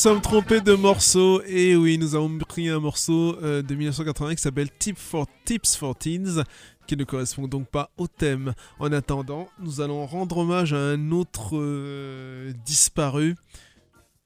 Sommes 0.00 0.22
trompés 0.22 0.62
de 0.62 0.72
morceau 0.72 1.42
et 1.42 1.76
oui, 1.76 1.98
nous 1.98 2.14
avons 2.14 2.38
pris 2.38 2.70
un 2.70 2.80
morceau 2.80 3.36
euh, 3.42 3.60
de 3.60 3.74
1980 3.74 4.34
qui 4.34 4.40
s'appelle 4.40 4.70
Tip 4.78 4.96
for 4.96 5.26
Tips 5.44 5.76
for 5.76 5.94
Teens 5.94 6.42
qui 6.86 6.96
ne 6.96 7.04
correspond 7.04 7.46
donc 7.46 7.68
pas 7.68 7.90
au 7.98 8.06
thème. 8.06 8.54
En 8.78 8.92
attendant, 8.92 9.50
nous 9.58 9.82
allons 9.82 10.06
rendre 10.06 10.38
hommage 10.38 10.72
à 10.72 10.78
un 10.78 11.10
autre 11.10 11.50
euh, 11.52 12.50
disparu. 12.64 13.36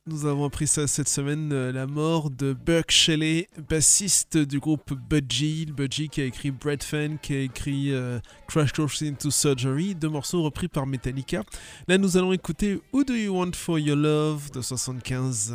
Nous 0.07 0.27
avons 0.27 0.45
appris 0.45 0.67
ça 0.67 0.87
cette 0.87 1.09
semaine, 1.09 1.51
euh, 1.55 1.73
la 1.73 1.87
mort 1.87 2.29
de 2.29 2.53
Burke 2.53 2.91
Shelley, 2.91 3.49
bassiste 3.71 4.37
du 4.37 4.61
groupe 4.61 4.93
Budgie. 5.09 5.65
Budgie 5.65 6.11
qui 6.11 6.21
a 6.21 6.25
écrit 6.25 6.51
Bread 6.51 6.83
Fan, 6.83 7.19
qui 7.19 7.35
a 7.35 7.41
écrit 7.41 7.91
euh, 7.91 8.21
Crash 8.47 8.75
Course 8.75 9.01
into 9.01 9.31
Surgery, 9.31 9.95
deux 9.95 10.11
morceaux 10.11 10.43
repris 10.43 10.69
par 10.69 10.87
Metallica. 10.87 11.43
Là, 11.89 11.97
nous 11.97 12.19
allons 12.19 12.35
écouter 12.35 12.83
Who 12.93 13.05
Do 13.05 13.15
You 13.15 13.35
Want 13.35 13.53
for 13.55 13.79
Your 13.79 13.97
Love 13.97 14.51
de 14.51 14.61
75. 14.61 15.55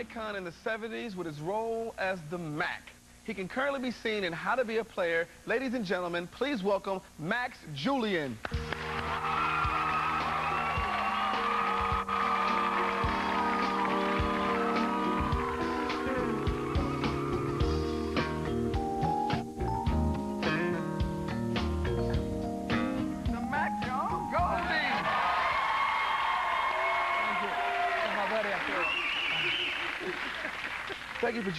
Icon 0.00 0.34
in 0.34 0.44
the 0.44 0.52
70s 0.64 1.14
with 1.14 1.26
his 1.26 1.42
role 1.42 1.94
as 1.98 2.18
the 2.30 2.38
Mac. 2.38 2.88
He 3.24 3.34
can 3.34 3.46
currently 3.48 3.80
be 3.80 3.90
seen 3.90 4.24
in 4.24 4.32
How 4.32 4.54
to 4.54 4.64
Be 4.64 4.78
a 4.78 4.84
Player. 4.84 5.28
Ladies 5.44 5.74
and 5.74 5.84
gentlemen, 5.84 6.26
please 6.26 6.62
welcome 6.62 7.02
Max 7.18 7.58
Julien. 7.74 8.38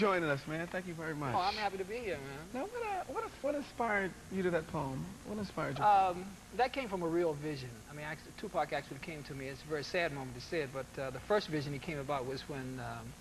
Joining 0.02 0.30
us, 0.30 0.40
man. 0.48 0.68
Thank 0.68 0.88
you 0.88 0.96
very 0.96 1.14
much. 1.14 1.34
Oh, 1.36 1.40
I'm 1.40 1.54
happy 1.54 1.78
to 1.78 1.84
be 1.86 1.98
here, 1.98 2.18
man. 2.18 2.40
Now, 2.54 2.62
what, 2.62 2.82
uh, 2.84 3.04
what, 3.14 3.24
what 3.44 3.56
inspired 3.56 4.12
you 4.32 4.42
to 4.44 4.50
that 4.50 4.68
poem? 4.68 5.06
What 5.28 5.38
inspired 5.38 5.78
you? 5.78 5.84
Um, 5.84 6.26
that 6.58 6.74
came 6.74 6.90
from 6.90 7.04
a 7.04 7.08
real 7.08 7.34
vision. 7.36 7.70
I 7.90 7.94
mean, 7.94 8.06
actually, 8.06 8.32
Tupac 8.40 8.74
actually 8.74 8.98
came 9.00 9.22
to 9.24 9.34
me. 9.36 9.46
It's 9.46 9.62
a 9.62 9.68
very 9.70 9.84
sad 9.84 10.12
moment 10.12 10.36
to 10.36 10.42
say 10.42 10.62
it, 10.62 10.70
but 10.74 10.88
uh, 11.02 11.12
the 11.12 11.20
first 11.20 11.48
vision 11.50 11.72
he 11.72 11.80
came 11.80 12.00
about 12.00 12.26
was 12.26 12.42
when 12.50 12.80
um, 12.80 13.14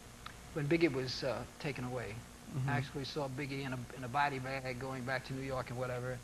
when 0.54 0.66
Biggie 0.66 0.92
was 0.92 1.22
uh, 1.22 1.42
taken 1.60 1.84
away. 1.84 2.14
Mhm. 2.56 2.68
I 2.68 2.78
actually 2.78 3.04
saw 3.04 3.28
Biggie 3.28 3.64
in 3.64 3.72
a, 3.74 3.78
in 3.96 4.02
a 4.02 4.08
body 4.08 4.38
bag 4.40 4.80
going 4.80 5.04
back 5.04 5.26
to 5.26 5.34
New 5.34 5.42
York 5.46 5.70
and 5.70 5.78
whatever. 5.78 6.18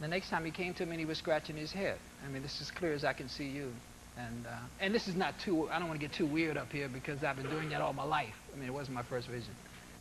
The 0.00 0.06
next 0.08 0.28
time 0.28 0.44
he 0.44 0.50
came 0.50 0.74
to 0.74 0.84
me, 0.86 0.98
he 0.98 1.06
was 1.06 1.18
scratching 1.18 1.56
his 1.56 1.72
head. 1.72 1.98
I 2.24 2.28
mean, 2.30 2.42
this 2.42 2.60
is 2.60 2.70
clear 2.70 2.92
as 2.92 3.02
I 3.04 3.14
can 3.14 3.28
see 3.30 3.48
you. 3.48 3.72
And, 4.18 4.46
uh, 4.46 4.50
and 4.80 4.94
this 4.94 5.08
is 5.08 5.14
not 5.16 5.34
too, 5.40 5.68
I 5.70 5.78
don't 5.78 5.88
want 5.88 6.00
to 6.00 6.06
get 6.06 6.14
too 6.14 6.26
weird 6.26 6.56
up 6.56 6.70
here 6.70 6.88
because 6.88 7.22
I've 7.24 7.36
been 7.36 7.50
doing 7.50 7.70
that 7.70 7.80
all 7.80 7.92
my 7.92 8.04
life. 8.04 8.34
I 8.54 8.58
mean, 8.58 8.68
it 8.68 8.72
wasn't 8.72 8.94
my 8.94 9.02
first 9.02 9.26
vision. 9.28 9.54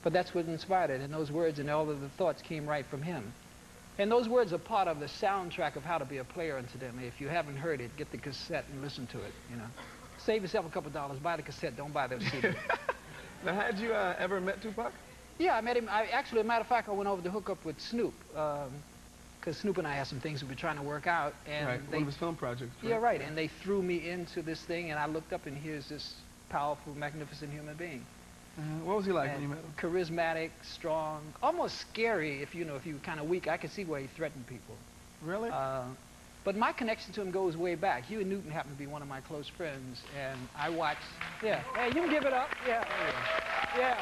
But 0.06 0.14
that's 0.14 0.36
what 0.36 0.46
inspired 0.46 0.92
it. 0.92 1.02
And 1.02 1.12
those 1.12 1.32
words 1.32 1.58
and 1.58 1.68
all 1.68 1.90
of 1.90 2.00
the 2.00 2.10
thoughts 2.10 2.40
came 2.44 2.68
right 2.68 2.86
from 2.86 3.02
him. 3.02 3.34
And 3.98 4.12
those 4.12 4.30
words 4.30 4.54
are 4.54 4.60
part 4.60 4.88
of 4.88 5.00
the 5.00 5.08
soundtrack 5.08 5.76
of 5.76 5.84
how 5.84 5.98
to 5.98 6.06
be 6.06 6.18
a 6.18 6.24
player, 6.24 6.60
incidentally. 6.60 7.08
If 7.08 7.20
you 7.20 7.28
haven't 7.28 7.58
heard 7.58 7.82
it, 7.82 7.90
get 7.98 8.12
the 8.12 8.20
cassette 8.20 8.66
and 8.72 8.84
listen 8.84 9.08
to 9.08 9.18
it, 9.18 9.34
you 9.50 9.58
know. 9.58 9.66
Save 10.20 10.44
yourself 10.44 10.68
a 10.68 10.70
couple 10.70 10.92
dollars, 10.92 11.18
buy 11.18 11.38
the 11.38 11.42
cassette, 11.42 11.76
don't 11.76 11.92
buy 11.92 12.06
the 12.06 12.22
CD. 12.22 12.50
now, 13.46 13.56
had 13.56 13.80
you 13.80 13.94
uh, 13.94 14.16
ever 14.20 14.40
met 14.40 14.62
Tupac? 14.62 14.94
yeah, 15.40 15.58
I 15.58 15.62
met 15.62 15.76
him. 15.76 15.90
I, 15.90 16.06
actually, 16.06 16.42
a 16.42 16.44
matter 16.44 16.62
of 16.62 16.68
fact, 16.68 16.88
I 16.88 16.92
went 16.92 17.10
over 17.10 17.24
to 17.24 17.32
hook 17.32 17.50
up 17.50 17.66
with 17.66 17.82
Snoop. 17.82 18.14
Because 19.40 19.58
Snoop 19.58 19.80
and 19.80 19.88
I 19.88 19.96
had 19.96 20.06
some 20.06 20.20
things 20.20 20.44
we 20.44 20.50
were 20.50 20.56
trying 20.56 20.78
to 20.78 20.84
work 20.84 21.08
out. 21.08 21.34
And 21.48 21.68
right, 21.68 21.82
they, 21.90 21.98
one 21.98 22.04
of 22.04 22.10
his 22.10 22.18
film 22.18 22.36
projects. 22.36 22.76
Yeah, 22.84 22.98
right. 22.98 23.22
And 23.22 23.36
they 23.36 23.48
threw 23.48 23.82
me 23.82 24.08
into 24.08 24.44
this 24.44 24.62
thing, 24.62 24.92
and 24.92 25.00
I 25.00 25.08
looked 25.08 25.34
up, 25.34 25.48
and 25.48 25.58
here's 25.58 25.90
this 25.90 26.14
powerful, 26.50 26.94
magnificent 26.94 27.52
human 27.52 27.76
being. 27.76 28.06
Uh, 28.58 28.62
what 28.86 28.98
was 28.98 29.06
he 29.06 29.12
like 29.12 29.30
And 29.30 29.42
when 29.42 29.44
you 29.44 29.50
met 29.50 29.58
him? 29.60 29.74
Charismatic, 29.78 30.52
strong, 30.64 31.22
almost 31.44 31.78
scary. 31.80 32.42
If 32.42 32.56
you 32.56 32.64
know, 32.66 32.76
if 32.76 32.86
you 32.86 32.94
were 32.94 33.00
kind 33.00 33.20
of 33.20 33.28
weak, 33.28 33.48
I 33.48 33.58
could 33.58 33.72
see 33.72 33.84
where 33.84 34.00
he 34.00 34.08
threatened 34.08 34.48
people. 34.48 34.76
Really? 35.22 35.50
Uh, 35.52 35.84
but 36.44 36.56
my 36.56 36.72
connection 36.72 37.12
to 37.14 37.22
him 37.22 37.32
goes 37.32 37.58
way 37.58 37.76
back. 37.76 38.06
Huey 38.06 38.24
Newton 38.24 38.52
happened 38.52 38.76
to 38.76 38.80
be 38.80 38.86
one 38.88 39.02
of 39.02 39.08
my 39.08 39.20
close 39.22 39.48
friends, 39.48 40.04
and 40.18 40.40
I 40.58 40.70
watched. 40.70 41.02
Yeah. 41.44 41.62
Hey, 41.76 41.88
you 41.88 41.94
can 41.94 42.10
give 42.10 42.24
it 42.26 42.34
up. 42.34 42.50
Yeah. 42.68 42.86
Yeah. 43.78 43.98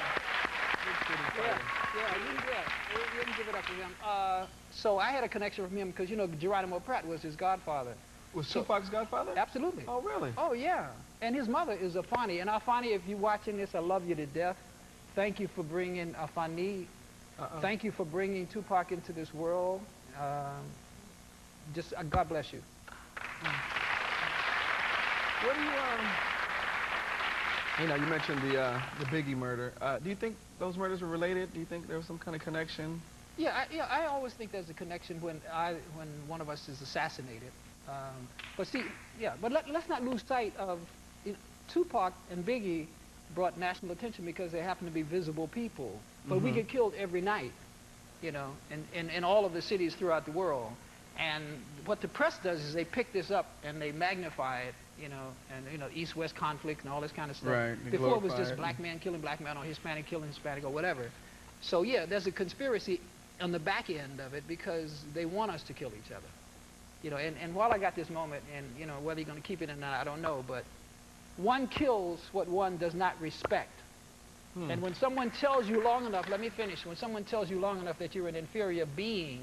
Yeah, 1.35 1.57
yeah, 1.95 2.15
you, 2.17 2.37
can- 2.37 2.45
yeah, 2.49 2.61
you, 2.93 2.99
you 3.19 3.23
can 3.23 3.33
give 3.37 3.47
it 3.47 3.55
up 3.55 3.65
to 3.65 3.71
him. 3.73 3.89
Uh, 4.05 4.45
so 4.71 4.97
I 4.99 5.11
had 5.11 5.23
a 5.23 5.29
connection 5.29 5.63
with 5.63 5.71
him 5.73 5.89
because, 5.91 6.09
you 6.09 6.17
know, 6.17 6.27
Geronimo 6.27 6.79
Pratt 6.79 7.07
was 7.07 7.21
his 7.21 7.35
godfather. 7.35 7.93
Was 8.33 8.49
Tupac's 8.49 8.89
godfather? 8.89 9.33
Absolutely. 9.35 9.83
Oh, 9.87 10.01
really? 10.01 10.31
Oh, 10.37 10.53
yeah. 10.53 10.87
And 11.21 11.35
his 11.35 11.47
mother 11.47 11.73
is 11.73 11.93
Afeni. 11.95 12.41
And 12.41 12.49
Afeni, 12.49 12.95
if 12.95 13.01
you're 13.07 13.17
watching 13.17 13.57
this, 13.57 13.75
I 13.75 13.79
love 13.79 14.07
you 14.07 14.15
to 14.15 14.25
death. 14.25 14.57
Thank 15.15 15.39
you 15.39 15.47
for 15.47 15.63
bringing 15.63 16.13
Afeni. 16.15 16.85
Uh-uh. 17.39 17.61
Thank 17.61 17.83
you 17.83 17.91
for 17.91 18.05
bringing 18.05 18.47
Tupac 18.47 18.91
into 18.91 19.13
this 19.13 19.33
world. 19.33 19.81
Um, 20.19 20.63
just, 21.75 21.93
uh, 21.93 22.03
God 22.03 22.29
bless 22.29 22.51
you. 22.51 22.61
What 25.43 25.55
do 25.55 25.61
you, 25.61 25.67
um, 25.67 26.07
you 27.81 27.87
know, 27.87 27.95
you 27.95 28.05
mentioned 28.09 28.41
the, 28.41 28.61
uh, 28.61 28.81
the 28.99 29.05
Biggie 29.05 29.35
murder. 29.35 29.73
Uh, 29.81 29.99
do 29.99 30.09
you 30.09 30.15
think 30.15 30.35
those 30.59 30.77
murders 30.77 31.01
were 31.01 31.07
related? 31.07 31.53
Do 31.53 31.59
you 31.59 31.65
think 31.65 31.87
there 31.87 31.97
was 31.97 32.05
some 32.05 32.17
kind 32.17 32.35
of 32.35 32.41
connection? 32.41 33.01
Yeah, 33.37 33.55
I, 33.55 33.65
yeah, 33.73 33.87
I 33.89 34.05
always 34.05 34.33
think 34.33 34.51
there's 34.51 34.69
a 34.69 34.73
connection 34.73 35.19
when 35.21 35.41
I, 35.51 35.75
when 35.95 36.07
one 36.27 36.39
of 36.41 36.49
us 36.49 36.69
is 36.69 36.81
assassinated. 36.81 37.51
Um, 37.87 38.27
but 38.57 38.67
see, 38.67 38.85
yeah, 39.19 39.33
but 39.41 39.51
let, 39.51 39.69
let's 39.69 39.89
not 39.89 40.03
lose 40.03 40.23
sight 40.27 40.55
of 40.57 40.79
you 41.25 41.33
know, 41.33 41.37
Tupac 41.69 42.13
and 42.31 42.45
Biggie 42.45 42.87
brought 43.35 43.57
national 43.57 43.91
attention 43.91 44.25
because 44.25 44.51
they 44.51 44.61
happen 44.61 44.87
to 44.87 44.93
be 44.93 45.01
visible 45.01 45.47
people. 45.47 45.99
But 46.29 46.41
we 46.41 46.51
Mhm. 46.51 46.55
get 46.55 46.69
killed 46.69 46.93
every 46.95 47.21
night, 47.21 47.51
you 48.21 48.31
know, 48.31 48.51
in, 48.71 48.85
in, 48.93 49.09
in 49.09 49.23
all 49.23 49.45
of 49.45 49.53
the 49.53 49.61
cities 49.61 49.95
throughout 49.95 50.25
the 50.25 50.31
world. 50.31 50.71
And 51.19 51.43
what 51.85 52.01
the 52.01 52.07
press 52.07 52.37
does 52.43 52.61
is 52.61 52.73
they 52.73 52.85
pick 52.85 53.11
this 53.13 53.29
up 53.31 53.45
and 53.63 53.81
they 53.81 53.91
magnify 53.91 54.61
it, 54.61 54.75
you 54.99 55.09
know, 55.09 55.33
and 55.51 55.65
you 55.71 55.77
know, 55.77 55.87
East-West 55.93 56.35
conflict 56.35 56.83
and 56.83 56.91
all 56.93 57.01
this 57.01 57.11
kind 57.11 57.29
of 57.29 57.37
stuff. 57.37 57.49
Right, 57.51 57.91
Before 57.91 58.15
it 58.15 58.21
was 58.23 58.33
just 58.33 58.55
black 58.55 58.79
man 58.79 58.99
killing 58.99 59.21
black 59.21 59.39
man 59.41 59.57
or 59.57 59.63
Hispanic 59.63 60.05
killing 60.07 60.27
Hispanic 60.29 60.63
or 60.63 60.69
whatever. 60.69 61.11
So 61.61 61.83
yeah, 61.83 62.05
there's 62.05 62.27
a 62.27 62.31
conspiracy 62.31 62.99
on 63.41 63.51
the 63.51 63.59
back 63.59 63.89
end 63.89 64.19
of 64.19 64.33
it 64.33 64.47
because 64.47 65.03
they 65.13 65.25
want 65.25 65.51
us 65.51 65.63
to 65.63 65.73
kill 65.73 65.91
each 65.95 66.11
other. 66.11 66.27
You 67.03 67.09
know, 67.09 67.17
and, 67.17 67.35
and 67.41 67.53
while 67.53 67.71
I 67.71 67.77
got 67.77 67.95
this 67.95 68.09
moment, 68.09 68.43
and 68.55 68.65
you 68.79 68.85
know, 68.85 68.95
whether 69.03 69.19
you're 69.19 69.29
going 69.29 69.41
to 69.41 69.47
keep 69.47 69.61
it 69.61 69.69
or 69.69 69.75
not, 69.75 69.93
I 69.93 70.03
don't 70.03 70.21
know, 70.21 70.43
but 70.47 70.63
one 71.37 71.67
kills 71.67 72.19
what 72.31 72.47
one 72.47 72.77
does 72.77 72.93
not 72.93 73.19
respect. 73.21 73.71
Hmm. 74.53 74.71
And 74.71 74.81
when 74.81 74.95
someone 74.95 75.31
tells 75.31 75.67
you 75.67 75.83
long 75.83 76.05
enough, 76.05 76.29
let 76.29 76.39
me 76.39 76.49
finish, 76.49 76.85
when 76.85 76.95
someone 76.95 77.23
tells 77.23 77.49
you 77.49 77.59
long 77.59 77.79
enough 77.79 77.99
that 77.99 78.15
you're 78.15 78.27
an 78.27 78.35
inferior 78.35 78.85
being 78.85 79.41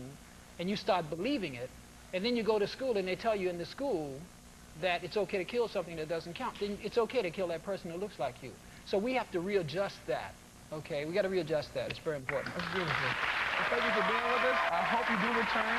and 0.58 0.70
you 0.70 0.76
start 0.76 1.10
believing 1.10 1.54
it, 1.54 1.68
and 2.12 2.24
then 2.24 2.36
you 2.36 2.42
go 2.42 2.58
to 2.58 2.66
school 2.66 2.96
and 2.96 3.06
they 3.06 3.16
tell 3.16 3.36
you 3.36 3.48
in 3.48 3.58
the 3.58 3.66
school 3.66 4.18
that 4.80 5.04
it's 5.04 5.16
okay 5.16 5.38
to 5.38 5.44
kill 5.44 5.68
something 5.68 5.96
that 5.96 6.08
doesn't 6.08 6.34
count, 6.34 6.54
then 6.60 6.78
it's 6.82 6.96
okay 6.96 7.22
to 7.22 7.30
kill 7.30 7.48
that 7.48 7.62
person 7.64 7.90
who 7.90 7.98
looks 7.98 8.18
like 8.18 8.34
you. 8.42 8.50
So 8.86 8.98
we 8.98 9.14
have 9.14 9.30
to 9.32 9.40
readjust 9.40 9.98
that. 10.06 10.32
Okay, 10.70 11.02
we 11.04 11.10
got 11.10 11.26
to 11.26 11.28
readjust 11.28 11.74
that. 11.74 11.90
It's 11.90 11.98
very 11.98 12.14
important. 12.22 12.54
That's 12.54 12.70
beautiful. 12.70 12.94
Well, 12.94 13.66
thank 13.74 13.82
you 13.82 13.90
for 13.90 14.06
being 14.06 14.26
with 14.30 14.46
us. 14.46 14.58
I 14.70 14.86
hope 14.86 15.02
you 15.10 15.18
do 15.18 15.30
return, 15.34 15.78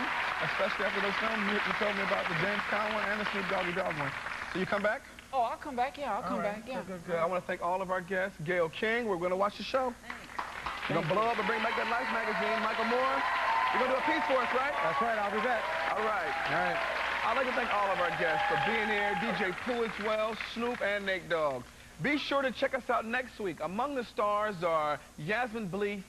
especially 0.52 0.84
after 0.84 1.00
those 1.00 1.16
films 1.16 1.40
you, 1.48 1.56
you 1.56 1.74
told 1.80 1.96
me 1.96 2.04
about 2.04 2.28
the 2.28 2.36
James 2.44 2.60
Conn 2.68 2.92
one 2.92 3.08
and 3.08 3.24
the 3.24 3.28
Snoop 3.32 3.48
Doggy 3.48 3.72
Dogg 3.72 3.96
one. 3.96 4.12
So 4.52 4.60
you 4.60 4.68
come 4.68 4.84
back? 4.84 5.08
Oh, 5.32 5.48
I'll 5.48 5.56
come 5.56 5.80
back. 5.80 5.96
Yeah, 5.96 6.12
I'll 6.12 6.28
come 6.28 6.44
All 6.44 6.44
right. 6.44 6.60
back. 6.60 6.68
Yeah. 6.68 6.84
Good, 6.84 7.08
good, 7.08 7.16
good. 7.16 7.20
I 7.24 7.26
want 7.26 7.40
to 7.40 7.48
thank 7.48 7.64
all 7.64 7.80
of 7.80 7.88
our 7.88 8.04
guests. 8.04 8.36
Gayle 8.44 8.68
King, 8.68 9.08
we're 9.08 9.16
going 9.16 9.32
to 9.32 9.40
watch 9.40 9.56
the 9.56 9.64
show. 9.64 9.96
Thanks. 10.04 10.20
We're 10.92 11.00
going 11.00 11.08
to 11.08 11.14
blow 11.16 11.24
up 11.24 11.40
and 11.40 11.48
bring 11.48 11.64
back 11.64 11.80
that 11.80 11.88
Life 11.88 12.12
magazine. 12.12 12.60
Michael 12.60 12.92
Moore, 12.92 13.16
you're 13.72 13.88
going 13.88 13.96
to 13.96 13.96
do 13.96 14.04
a 14.04 14.08
piece 14.12 14.26
for 14.28 14.44
us, 14.44 14.52
right? 14.52 14.76
That's 14.76 15.00
right. 15.00 15.16
I'll 15.16 15.32
be 15.32 15.40
back. 15.40 15.64
All 15.96 16.04
right. 16.04 16.36
All 16.52 16.68
right. 16.68 16.80
I'd 17.32 17.38
like 17.40 17.48
to 17.48 17.56
thank 17.56 17.72
all 17.72 17.88
of 17.88 18.00
our 18.04 18.12
guests 18.20 18.44
for 18.52 18.60
being 18.68 18.92
here. 18.92 19.16
DJ 19.24 19.56
Pooh 19.64 19.88
as 19.88 19.96
well, 20.04 20.36
Snoop, 20.52 20.84
and 20.84 21.06
Nate 21.08 21.30
Dogg. 21.32 21.64
Be 22.02 22.18
sure 22.18 22.42
to 22.42 22.52
check 22.52 22.74
us 22.74 22.90
out 22.90 23.06
next 23.06 23.40
week. 23.40 23.58
Among 23.62 23.94
the 23.94 24.04
stars 24.04 24.64
are 24.64 25.00
Yasmine 25.20 25.70
Bleeth, 25.70 26.02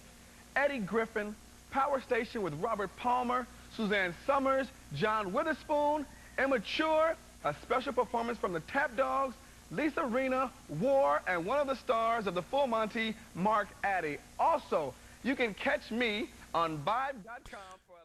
Eddie 0.56 0.78
Griffin, 0.78 1.34
Power 1.70 2.00
Station 2.00 2.42
with 2.42 2.54
Robert 2.54 2.94
Palmer, 2.96 3.46
Suzanne 3.76 4.14
Somers, 4.26 4.68
John 4.94 5.32
Witherspoon, 5.34 6.06
Immature, 6.38 7.14
a 7.44 7.54
special 7.62 7.92
performance 7.92 8.38
from 8.38 8.54
the 8.54 8.60
Tap 8.60 8.96
Dogs, 8.96 9.34
Lisa 9.70 10.00
Rinna, 10.00 10.50
War, 10.80 11.20
and 11.26 11.44
one 11.44 11.58
of 11.58 11.66
the 11.66 11.76
stars 11.76 12.26
of 12.26 12.34
the 12.34 12.42
Full 12.42 12.68
Monty, 12.68 13.14
Mark 13.34 13.68
Addy. 13.84 14.16
Also, 14.38 14.94
you 15.22 15.36
can 15.36 15.52
catch 15.52 15.90
me 15.90 16.28
on 16.54 16.78
Vibe.com. 16.78 17.60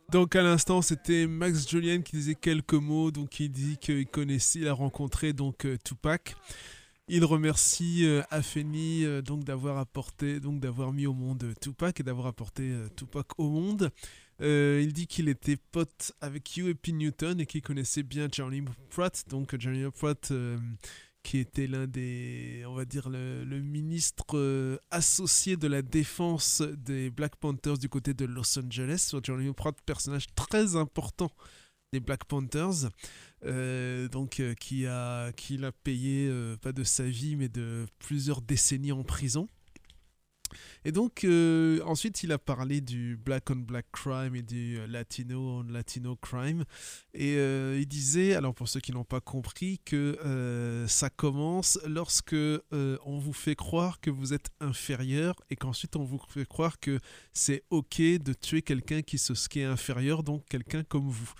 Donc 0.09 0.38
à 0.38 0.41
l'instant, 0.41 0.81
c'était 0.81 1.27
Max 1.27 1.67
Julien 1.67 2.01
qui 2.01 2.15
disait 2.15 2.35
quelques 2.35 2.73
mots. 2.73 3.11
Donc 3.11 3.41
il 3.41 3.51
dit 3.51 3.77
qu'il 3.77 4.07
connaissait, 4.07 4.59
il 4.59 4.67
a 4.69 4.73
rencontré 4.73 5.33
donc 5.33 5.65
euh, 5.65 5.77
Tupac. 5.83 6.35
Il 7.09 7.23
remercie 7.23 8.05
euh, 8.05 8.21
Afeni 8.31 9.05
euh, 9.05 9.21
donc 9.21 9.45
d'avoir 9.45 9.77
apporté, 9.77 10.41
donc 10.41 10.59
d'avoir 10.59 10.91
mis 10.91 11.07
au 11.07 11.13
monde 11.13 11.41
euh, 11.45 11.53
Tupac 11.61 12.01
et 12.01 12.03
d'avoir 12.03 12.27
apporté 12.27 12.63
euh, 12.63 12.89
Tupac 12.97 13.27
au 13.37 13.49
monde. 13.49 13.91
Il 14.41 14.91
dit 14.91 15.07
qu'il 15.07 15.29
était 15.29 15.55
pote 15.55 16.11
avec 16.19 16.49
Huey 16.49 16.75
P. 16.75 16.91
Newton 16.91 17.39
et 17.39 17.45
qu'il 17.45 17.61
connaissait 17.61 18.03
bien 18.03 18.27
Johnny 18.31 18.61
Pratt. 18.89 19.23
Donc 19.29 19.55
Johnny 19.57 19.89
Pratt 19.89 20.31
qui 21.23 21.39
était 21.39 21.65
l'un 21.65 21.87
des, 21.87 22.63
on 22.67 22.75
va 22.75 22.85
dire, 22.85 23.09
le, 23.09 23.59
ministre 23.59 24.79
associé 24.91 25.57
de 25.57 25.67
la 25.67 25.81
défense 25.81 26.61
des 26.61 27.09
Black 27.09 27.35
Panthers 27.37 27.79
du 27.79 27.89
côté 27.89 28.13
de 28.13 28.25
Los 28.25 28.59
Angeles. 28.59 29.11
Johnny 29.23 29.51
Pratt, 29.53 29.75
personnage 29.87 30.27
très 30.35 30.75
important 30.75 31.31
des 31.93 31.99
Black 31.99 32.25
Panthers, 32.25 32.89
euh, 33.45 34.07
donc 34.09 34.39
euh, 34.39 34.53
qui 34.55 34.85
a 34.85 35.31
qui 35.31 35.57
l'a 35.57 35.71
payé 35.71 36.27
euh, 36.29 36.57
pas 36.57 36.71
de 36.71 36.83
sa 36.83 37.03
vie 37.03 37.35
mais 37.35 37.49
de 37.49 37.85
plusieurs 37.99 38.41
décennies 38.41 38.91
en 38.91 39.03
prison. 39.03 39.47
Et 40.85 40.93
donc, 40.93 41.27
ensuite, 41.85 42.23
il 42.23 42.31
a 42.31 42.38
parlé 42.38 42.79
du 42.79 43.17
black 43.17 43.51
on 43.51 43.57
black 43.57 43.85
crime 43.91 44.33
et 44.33 44.41
du 44.41 44.79
latino 44.88 45.59
on 45.59 45.63
latino 45.63 46.15
crime. 46.15 46.63
Et 47.13 47.33
il 47.33 47.85
disait, 47.85 48.33
alors 48.33 48.55
pour 48.55 48.69
ceux 48.69 48.79
qui 48.79 48.93
n'ont 48.93 49.03
pas 49.03 49.19
compris, 49.19 49.79
que 49.83 50.85
ça 50.88 51.09
commence 51.09 51.77
lorsque 51.85 52.33
on 52.71 53.19
vous 53.19 53.33
fait 53.33 53.55
croire 53.55 53.99
que 53.99 54.09
vous 54.09 54.33
êtes 54.33 54.49
inférieur 54.61 55.35
et 55.49 55.57
qu'ensuite 55.57 55.97
on 55.97 56.05
vous 56.05 56.21
fait 56.29 56.47
croire 56.47 56.79
que 56.79 56.97
c'est 57.33 57.65
ok 57.69 57.99
de 57.99 58.31
tuer 58.31 58.61
quelqu'un 58.61 59.01
qui, 59.01 59.17
se, 59.17 59.33
qui 59.49 59.59
est 59.59 59.65
inférieur, 59.65 60.23
donc 60.23 60.45
quelqu'un 60.47 60.85
comme 60.85 61.09
vous. 61.09 61.33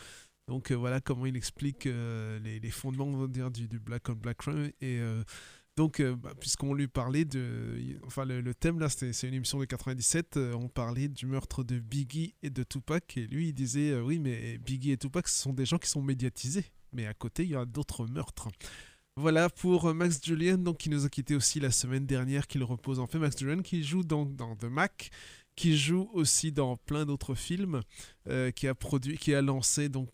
Donc 0.48 0.72
euh, 0.72 0.76
voilà 0.76 1.02
comment 1.02 1.26
il 1.26 1.36
explique 1.36 1.86
euh, 1.86 2.40
les, 2.40 2.72
fondements 2.72 3.06
on 3.06 3.18
va 3.18 3.28
dire, 3.28 3.52
du, 3.52 3.68
du 3.68 3.80
black 3.80 4.10
on 4.10 4.14
black 4.14 4.38
crime. 4.38 4.72
Et 4.82 5.00
euh, 5.00 5.24
donc, 5.76 6.02
bah, 6.02 6.32
puisqu'on 6.40 6.74
lui 6.74 6.88
parlait 6.88 7.24
de. 7.26 8.00
Enfin, 8.04 8.26
le, 8.26 8.56
thème 8.56 8.80
là, 8.80 8.90
c'est 8.90 9.28
une 9.28 9.36
émission 9.36 9.60
de 9.60 9.66
97. 9.66 10.38
euh, 10.38 10.54
on 10.54 10.70
parlait 10.70 11.08
du 11.08 11.28
meurtre 11.28 11.64
de 11.64 11.78
Biggie 11.78 12.34
et 12.42 12.50
de 12.50 12.64
Tupac. 12.64 13.16
Et 13.16 13.28
lui, 13.28 13.50
il 13.50 13.54
disait 13.54 14.00
Oui, 14.00 14.18
mais 14.18 14.58
Biggie 14.58 14.92
et 14.92 14.98
Tupac, 14.98 15.28
ce 15.28 15.40
sont 15.40 15.54
des 15.54 15.66
gens 15.66 15.78
qui 15.78 15.88
sont 15.88 16.02
médiatisés. 16.02 16.66
Mais 16.94 17.06
à 17.06 17.14
côté, 17.14 17.44
il 17.44 17.50
y 17.52 17.56
a 17.56 17.66
d'autres 17.66 18.08
meurtres. 18.08 18.48
Voilà 19.18 19.50
pour 19.50 19.94
Max 19.94 20.20
Julian, 20.24 20.58
donc 20.58 20.78
qui 20.78 20.90
nous 20.90 21.06
a 21.06 21.10
quitté 21.10 21.36
aussi 21.36 21.60
la 21.60 21.72
semaine 21.72 22.06
dernière, 22.06 22.48
qu'il 22.48 22.64
repose 22.64 23.00
en 23.00 23.06
fait. 23.06 23.20
Max 23.20 23.38
Julian 23.38 23.62
qui 23.62 23.84
joue 23.84 24.04
dans 24.04 24.26
The 24.26 24.66
Mac, 24.66 25.12
qui 25.58 25.76
joue 25.76 26.10
aussi 26.14 26.54
dans 26.54 26.78
plein 26.78 27.06
d'autres 27.06 27.36
films, 27.36 27.82
euh, 28.30 28.52
qui 28.52 28.68
a 28.68 28.76
produit, 28.76 29.18
qui 29.18 29.34
a 29.34 29.42
lancé 29.42 29.90
donc 29.90 30.10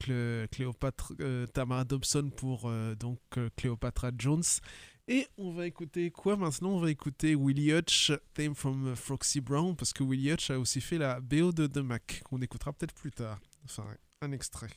Cléopâtre 0.52 1.14
euh, 1.20 1.46
Tamara 1.46 1.84
Dobson 1.84 2.32
pour 2.36 2.64
euh, 2.66 2.96
donc 2.96 3.20
Cléopatra 3.56 4.10
Jones. 4.18 4.42
Et 5.10 5.28
on 5.38 5.52
va 5.52 5.68
écouter 5.68 6.10
quoi 6.12 6.38
maintenant? 6.38 6.70
On 6.70 6.80
va 6.80 6.90
écouter 6.90 7.36
Willie 7.36 7.74
Hutch, 7.74 8.14
Theme 8.34 8.56
from 8.56 8.96
Foxy 8.96 9.42
Brown, 9.42 9.76
parce 9.76 9.92
que 9.92 10.02
Willie 10.02 10.32
Hutch 10.32 10.50
a 10.50 10.58
aussi 10.58 10.80
fait 10.80 10.98
la 10.98 11.20
BO 11.20 11.52
de 11.52 11.68
The 11.68 11.80
Mac, 11.80 12.22
qu'on 12.24 12.42
écoutera 12.42 12.72
peut-être 12.72 12.96
plus 12.96 13.12
tard. 13.12 13.40
Enfin, 13.66 13.86
un 14.22 14.32
extrait. 14.32 14.70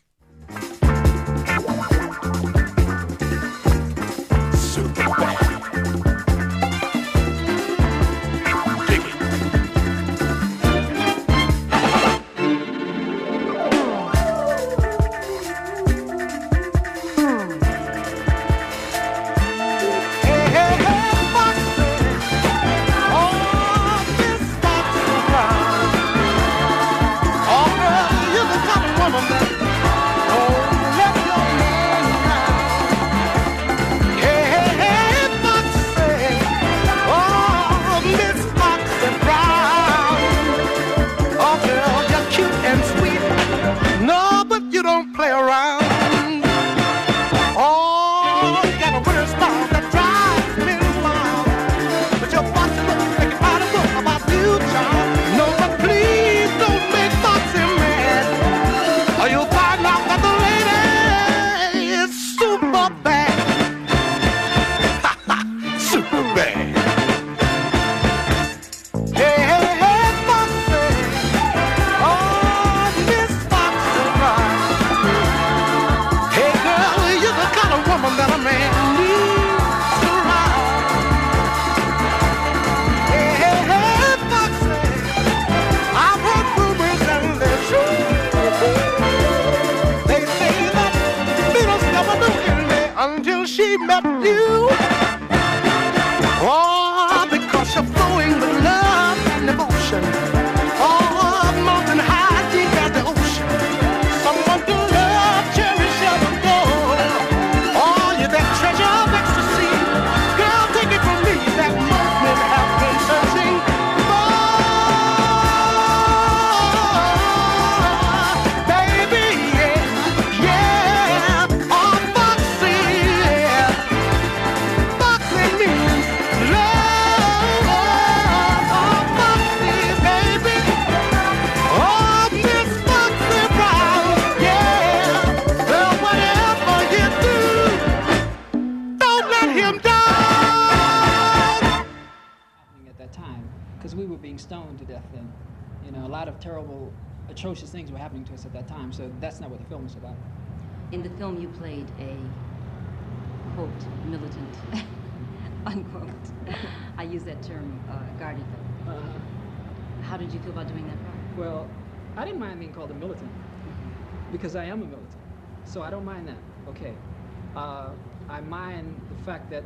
Fact 169.27 169.51
that 169.51 169.65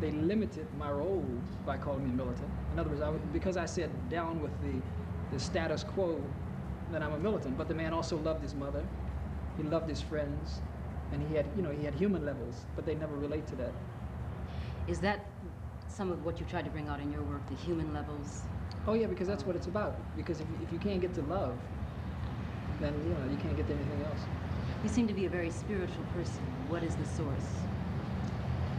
they 0.00 0.10
limited 0.10 0.66
my 0.78 0.90
role 0.90 1.24
by 1.66 1.76
calling 1.76 2.04
me 2.08 2.10
militant. 2.10 2.48
In 2.72 2.78
other 2.78 2.88
words, 2.90 3.02
I, 3.02 3.10
would- 3.10 3.32
because 3.32 3.56
I 3.56 3.66
said 3.66 3.90
down 4.10 4.40
with 4.40 4.52
the, 4.62 4.80
the 5.32 5.38
status 5.40 5.84
quo, 5.84 6.20
that 6.92 7.02
I'm 7.02 7.12
a 7.12 7.18
militant. 7.18 7.58
But 7.58 7.68
the 7.68 7.74
man 7.74 7.92
also 7.92 8.16
loved 8.16 8.42
his 8.42 8.54
mother. 8.54 8.82
He 9.58 9.62
loved 9.64 9.88
his 9.88 10.00
friends, 10.00 10.60
and 11.12 11.22
he 11.28 11.34
had, 11.36 11.44
you 11.56 11.62
know, 11.62 11.70
he 11.70 11.84
had 11.84 11.94
human 11.94 12.24
levels, 12.24 12.64
but 12.74 12.86
they 12.86 12.94
never 12.94 13.14
relate 13.16 13.46
to 13.48 13.56
that. 13.56 13.72
Is 14.86 15.00
that 15.00 15.26
some 15.88 16.10
of 16.10 16.24
what 16.24 16.40
you 16.40 16.46
tried 16.46 16.64
to 16.64 16.70
bring 16.70 16.88
out 16.88 17.00
in 17.00 17.12
your 17.12 17.22
work, 17.24 17.46
the 17.50 17.56
human 17.56 17.92
levels? 17.92 18.42
Oh 18.86 18.94
yeah, 18.94 19.06
because 19.06 19.28
that's 19.28 19.44
what 19.44 19.54
it's 19.56 19.66
about. 19.66 19.96
Because 20.16 20.40
if, 20.40 20.46
if 20.62 20.72
you 20.72 20.78
can't 20.78 21.00
get 21.00 21.12
to 21.14 21.22
love, 21.22 21.58
then 22.80 22.94
you 23.04 23.10
know 23.10 23.30
you 23.30 23.36
can't 23.36 23.56
get 23.56 23.66
to 23.66 23.74
anything 23.74 24.02
else. 24.04 24.20
You 24.82 24.88
seem 24.88 25.08
to 25.08 25.14
be 25.14 25.26
a 25.26 25.28
very 25.28 25.50
spiritual 25.50 26.04
person. 26.14 26.40
What 26.68 26.82
is 26.84 26.94
the 26.94 27.04
source? 27.04 27.48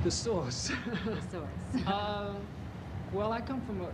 The 0.04 0.12
source. 0.12 0.72
the 1.06 1.22
source. 1.30 1.88
uh, 1.88 2.34
well, 3.14 3.34
I 3.34 3.42
come 3.42 3.62
from 3.62 3.82
a 3.82 3.92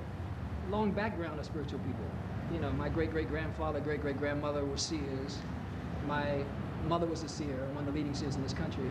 long 0.70 0.92
background 0.92 1.40
of 1.40 1.46
spiritual 1.46 1.80
people. 1.80 2.06
You 2.54 2.60
know, 2.60 2.72
my 2.72 2.90
great 2.90 3.12
great 3.12 3.28
grandfather, 3.28 3.80
great 3.80 4.02
great 4.02 4.18
grandmother 4.18 4.64
were 4.66 4.78
seers. 4.78 5.40
My 6.08 6.44
mother 6.88 7.08
was 7.08 7.24
a 7.24 7.30
seer, 7.30 7.58
one 7.74 7.88
of 7.88 7.94
the 7.94 8.00
leading 8.00 8.14
seers 8.14 8.36
in 8.36 8.44
this 8.44 8.54
country. 8.54 8.90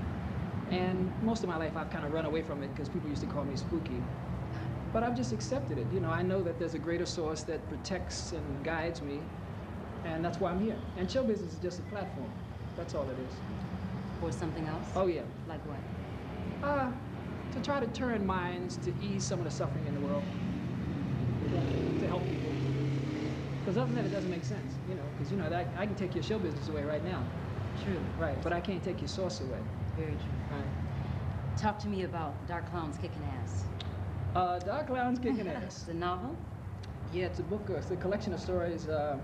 And 0.70 1.12
most 1.22 1.44
of 1.44 1.48
my 1.48 1.56
life, 1.56 1.76
I've 1.76 1.90
kind 1.90 2.04
of 2.04 2.12
run 2.12 2.24
away 2.24 2.42
from 2.42 2.62
it 2.64 2.74
because 2.74 2.88
people 2.88 3.08
used 3.08 3.22
to 3.22 3.28
call 3.28 3.44
me 3.44 3.56
spooky. 3.56 4.02
But 4.92 5.04
I've 5.04 5.16
just 5.16 5.32
accepted 5.32 5.78
it. 5.78 5.86
You 5.92 6.00
know, 6.00 6.10
I 6.10 6.22
know 6.22 6.42
that 6.42 6.58
there's 6.58 6.74
a 6.74 6.78
greater 6.78 7.06
source 7.06 7.42
that 7.44 7.66
protects 7.68 8.32
and 8.32 8.64
guides 8.64 9.02
me, 9.02 9.20
and 10.04 10.24
that's 10.24 10.40
why 10.40 10.50
I'm 10.50 10.60
here. 10.60 10.76
And 10.96 11.08
show 11.10 11.22
business 11.22 11.52
is 11.52 11.58
just 11.60 11.78
a 11.78 11.82
platform. 11.82 12.30
That's 12.76 12.94
all 12.94 13.08
it 13.08 13.18
is. 13.18 13.34
Or 14.22 14.32
something 14.32 14.66
else? 14.66 14.86
Oh 14.96 15.06
yeah. 15.06 15.22
Like 15.48 15.64
what? 15.66 15.78
Uh, 16.64 16.90
to 17.52 17.60
try 17.60 17.78
to 17.78 17.86
turn 17.88 18.24
minds 18.26 18.78
to 18.78 18.90
ease 19.02 19.22
some 19.22 19.38
of 19.38 19.44
the 19.44 19.50
suffering 19.50 19.86
in 19.86 19.94
the 19.94 20.00
world. 20.00 20.22
to 22.00 22.06
help 22.08 22.22
people. 22.24 22.50
Because 23.60 23.76
other 23.76 23.86
than 23.92 23.96
that, 23.96 24.04
it 24.06 24.12
doesn't 24.12 24.30
make 24.30 24.44
sense, 24.44 24.74
you 24.88 24.94
know. 24.94 25.02
Because 25.16 25.30
you 25.30 25.36
know 25.36 25.50
that 25.50 25.68
I 25.76 25.84
can 25.84 25.94
take 25.94 26.14
your 26.14 26.24
show 26.24 26.38
business 26.38 26.68
away 26.68 26.82
right 26.82 27.04
now. 27.04 27.22
True. 27.84 27.98
Right, 28.18 28.40
but 28.42 28.52
I 28.54 28.60
can't 28.60 28.82
take 28.82 29.00
your 29.00 29.08
source 29.08 29.40
away. 29.42 29.58
Very 29.96 30.12
true. 30.12 30.38
Right. 30.50 31.56
Talk 31.58 31.78
to 31.80 31.88
me 31.88 32.04
about 32.04 32.34
Dark 32.48 32.70
Clowns 32.70 32.96
Kicking 32.96 33.22
Ass. 33.42 33.64
Uh, 34.34 34.58
Dark 34.60 34.86
Clowns 34.86 35.18
Kicking 35.18 35.46
Ass. 35.64 35.82
the 35.82 35.94
novel? 35.94 36.34
Yeah, 37.12 37.26
it's 37.26 37.40
a 37.40 37.42
book. 37.42 37.66
Uh, 37.68 37.74
it's 37.74 37.90
a 37.90 37.96
collection 37.96 38.32
of 38.32 38.40
stories 38.40 38.88
uh, 38.88 39.18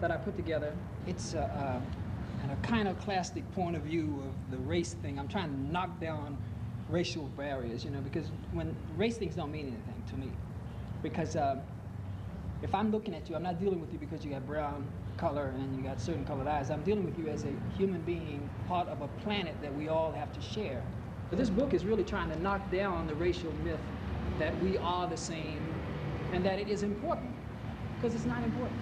that 0.00 0.10
I 0.12 0.16
put 0.16 0.36
together. 0.36 0.72
It's 1.08 1.34
uh, 1.34 1.40
uh, 1.40 1.80
an 2.42 2.50
iconoclastic 2.50 3.50
point 3.52 3.76
of 3.76 3.82
view 3.82 4.22
of 4.26 4.50
the 4.50 4.58
race 4.64 4.94
thing. 4.94 5.18
I'm 5.18 5.28
trying 5.28 5.50
to 5.50 5.72
knock 5.72 6.00
down 6.00 6.36
racial 6.88 7.24
barriers, 7.36 7.84
you 7.84 7.90
know, 7.90 8.00
because 8.00 8.26
when 8.52 8.74
race 8.96 9.16
things 9.16 9.34
don't 9.34 9.52
mean 9.52 9.66
anything 9.66 10.02
to 10.08 10.16
me. 10.16 10.30
Because 11.02 11.36
uh, 11.36 11.56
if 12.62 12.74
I'm 12.74 12.90
looking 12.90 13.14
at 13.14 13.28
you, 13.28 13.36
I'm 13.36 13.42
not 13.42 13.60
dealing 13.60 13.80
with 13.80 13.92
you 13.92 13.98
because 13.98 14.24
you 14.24 14.30
got 14.30 14.46
brown 14.46 14.86
color 15.16 15.52
and 15.56 15.76
you 15.76 15.82
got 15.82 16.00
certain 16.00 16.24
colored 16.24 16.46
eyes. 16.46 16.70
I'm 16.70 16.82
dealing 16.82 17.04
with 17.04 17.18
you 17.18 17.28
as 17.28 17.44
a 17.44 17.52
human 17.76 18.00
being, 18.02 18.48
part 18.68 18.88
of 18.88 19.02
a 19.02 19.08
planet 19.22 19.54
that 19.62 19.74
we 19.74 19.88
all 19.88 20.12
have 20.12 20.32
to 20.32 20.40
share. 20.40 20.82
But 21.28 21.38
this 21.38 21.50
book 21.50 21.74
is 21.74 21.84
really 21.84 22.04
trying 22.04 22.30
to 22.30 22.38
knock 22.40 22.70
down 22.70 23.06
the 23.06 23.14
racial 23.14 23.52
myth 23.64 23.80
that 24.38 24.60
we 24.62 24.78
are 24.78 25.06
the 25.06 25.16
same 25.16 25.62
and 26.32 26.44
that 26.44 26.58
it 26.58 26.68
is 26.68 26.82
important, 26.82 27.34
because 27.96 28.14
it's 28.14 28.24
not 28.24 28.42
important. 28.42 28.78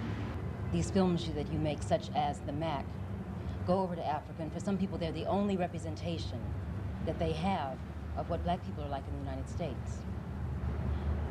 These 0.72 0.90
films 0.90 1.28
that 1.34 1.50
you 1.52 1.58
make, 1.58 1.82
such 1.82 2.10
as 2.14 2.40
The 2.40 2.52
Mac, 2.52 2.84
go 3.68 3.80
over 3.80 3.94
to 3.94 4.04
Africa, 4.04 4.42
and 4.42 4.52
for 4.52 4.60
some 4.60 4.78
people, 4.78 4.96
they're 4.98 5.12
the 5.12 5.26
only 5.26 5.56
representation 5.56 6.40
that 7.04 7.18
they 7.18 7.32
have 7.32 7.76
of 8.16 8.28
what 8.30 8.42
black 8.42 8.64
people 8.64 8.82
are 8.82 8.88
like 8.88 9.04
in 9.06 9.12
the 9.12 9.30
United 9.30 9.48
States. 9.48 9.98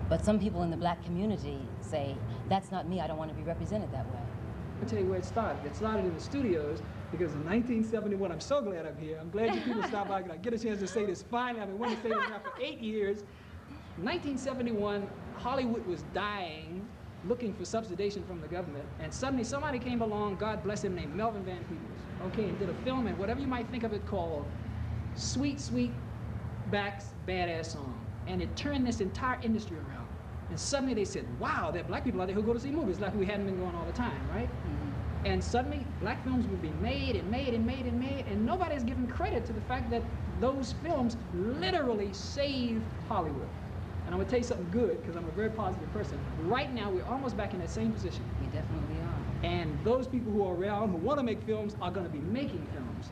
But 0.07 0.23
some 0.23 0.39
people 0.39 0.61
in 0.61 0.69
the 0.69 0.77
black 0.77 1.03
community 1.03 1.57
say, 1.81 2.15
that's 2.47 2.71
not 2.71 2.87
me, 2.87 3.01
I 3.01 3.07
don't 3.07 3.17
want 3.17 3.31
to 3.31 3.35
be 3.35 3.43
represented 3.43 3.91
that 3.91 4.05
way. 4.13 4.21
I'll 4.79 4.87
tell 4.87 4.99
you 4.99 5.07
where 5.07 5.17
it 5.17 5.25
started. 5.25 5.65
It 5.65 5.75
started 5.75 6.05
in 6.05 6.13
the 6.13 6.21
studios 6.21 6.81
because 7.11 7.33
in 7.33 7.43
1971, 7.43 8.31
I'm 8.31 8.39
so 8.39 8.61
glad 8.61 8.85
I'm 8.85 8.95
here. 8.97 9.17
I'm 9.19 9.31
glad 9.31 9.55
you 9.55 9.61
people 9.61 9.81
stopped 9.83 10.09
by. 10.09 10.21
I 10.21 10.37
get 10.37 10.53
a 10.53 10.59
chance 10.59 10.79
to 10.79 10.87
say 10.87 11.05
this 11.05 11.23
finally. 11.23 11.61
I've 11.61 11.69
been 11.69 11.79
wanting 11.79 11.97
to 11.97 12.03
say 12.03 12.09
this 12.09 12.29
now 12.29 12.39
for 12.39 12.53
eight 12.61 12.79
years. 12.79 13.23
1971, 13.97 15.07
Hollywood 15.37 15.85
was 15.87 16.03
dying, 16.13 16.87
looking 17.25 17.53
for 17.53 17.63
subsidization 17.63 18.25
from 18.27 18.39
the 18.41 18.47
government, 18.47 18.85
and 18.99 19.11
suddenly 19.11 19.43
somebody 19.43 19.79
came 19.79 20.01
along, 20.01 20.35
God 20.35 20.63
bless 20.63 20.83
him, 20.83 20.93
named 20.93 21.15
Melvin 21.15 21.43
Van 21.43 21.57
Peebles, 21.63 22.01
okay, 22.25 22.43
and 22.43 22.59
did 22.59 22.69
a 22.69 22.73
film 22.85 23.07
and 23.07 23.17
whatever 23.17 23.39
you 23.39 23.47
might 23.47 23.67
think 23.69 23.83
of 23.83 23.93
it 23.93 24.05
called 24.05 24.45
Sweet, 25.15 25.59
Sweet 25.59 25.91
Back's 26.71 27.05
Badass 27.27 27.67
Song. 27.73 27.99
And 28.27 28.41
it 28.41 28.55
turned 28.55 28.85
this 28.85 29.01
entire 29.01 29.39
industry 29.41 29.77
around. 29.77 30.07
And 30.49 30.59
suddenly 30.59 30.93
they 30.93 31.05
said, 31.05 31.25
wow, 31.39 31.71
there 31.71 31.81
are 31.81 31.85
black 31.85 32.03
people 32.03 32.21
out 32.21 32.27
there 32.27 32.35
who 32.35 32.43
go 32.43 32.53
to 32.53 32.59
see 32.59 32.71
movies 32.71 32.99
like 32.99 33.15
we 33.15 33.25
hadn't 33.25 33.45
been 33.45 33.59
going 33.59 33.75
all 33.75 33.85
the 33.85 33.91
time, 33.91 34.19
right? 34.33 34.47
Mm-hmm. 34.47 35.25
And 35.25 35.43
suddenly 35.43 35.85
black 35.99 36.23
films 36.23 36.47
would 36.47 36.61
be 36.61 36.69
made 36.81 37.15
and 37.15 37.29
made 37.29 37.53
and 37.53 37.65
made 37.65 37.85
and 37.85 37.99
made, 37.99 38.25
and 38.27 38.45
nobody 38.45 38.67
nobody's 38.67 38.83
giving 38.83 39.07
credit 39.07 39.45
to 39.45 39.53
the 39.53 39.61
fact 39.61 39.89
that 39.89 40.03
those 40.39 40.75
films 40.83 41.17
literally 41.33 42.11
saved 42.11 42.83
Hollywood. 43.07 43.47
And 44.05 44.13
I'm 44.13 44.19
gonna 44.19 44.29
tell 44.29 44.39
you 44.39 44.45
something 44.45 44.69
good, 44.71 45.01
because 45.01 45.15
I'm 45.15 45.27
a 45.27 45.31
very 45.31 45.49
positive 45.49 45.91
person. 45.93 46.19
Right 46.43 46.73
now, 46.73 46.89
we're 46.89 47.05
almost 47.05 47.35
back 47.35 47.53
in 47.53 47.59
that 47.59 47.69
same 47.69 47.91
position. 47.91 48.23
We 48.41 48.47
definitely 48.47 48.97
are. 49.01 49.06
And 49.43 49.77
those 49.83 50.07
people 50.07 50.31
who 50.31 50.43
are 50.43 50.55
around 50.55 50.89
who 50.89 50.97
want 50.97 51.19
to 51.19 51.23
make 51.23 51.41
films 51.43 51.75
are 51.81 51.91
gonna 51.91 52.09
be 52.09 52.19
making 52.19 52.65
films. 52.73 53.11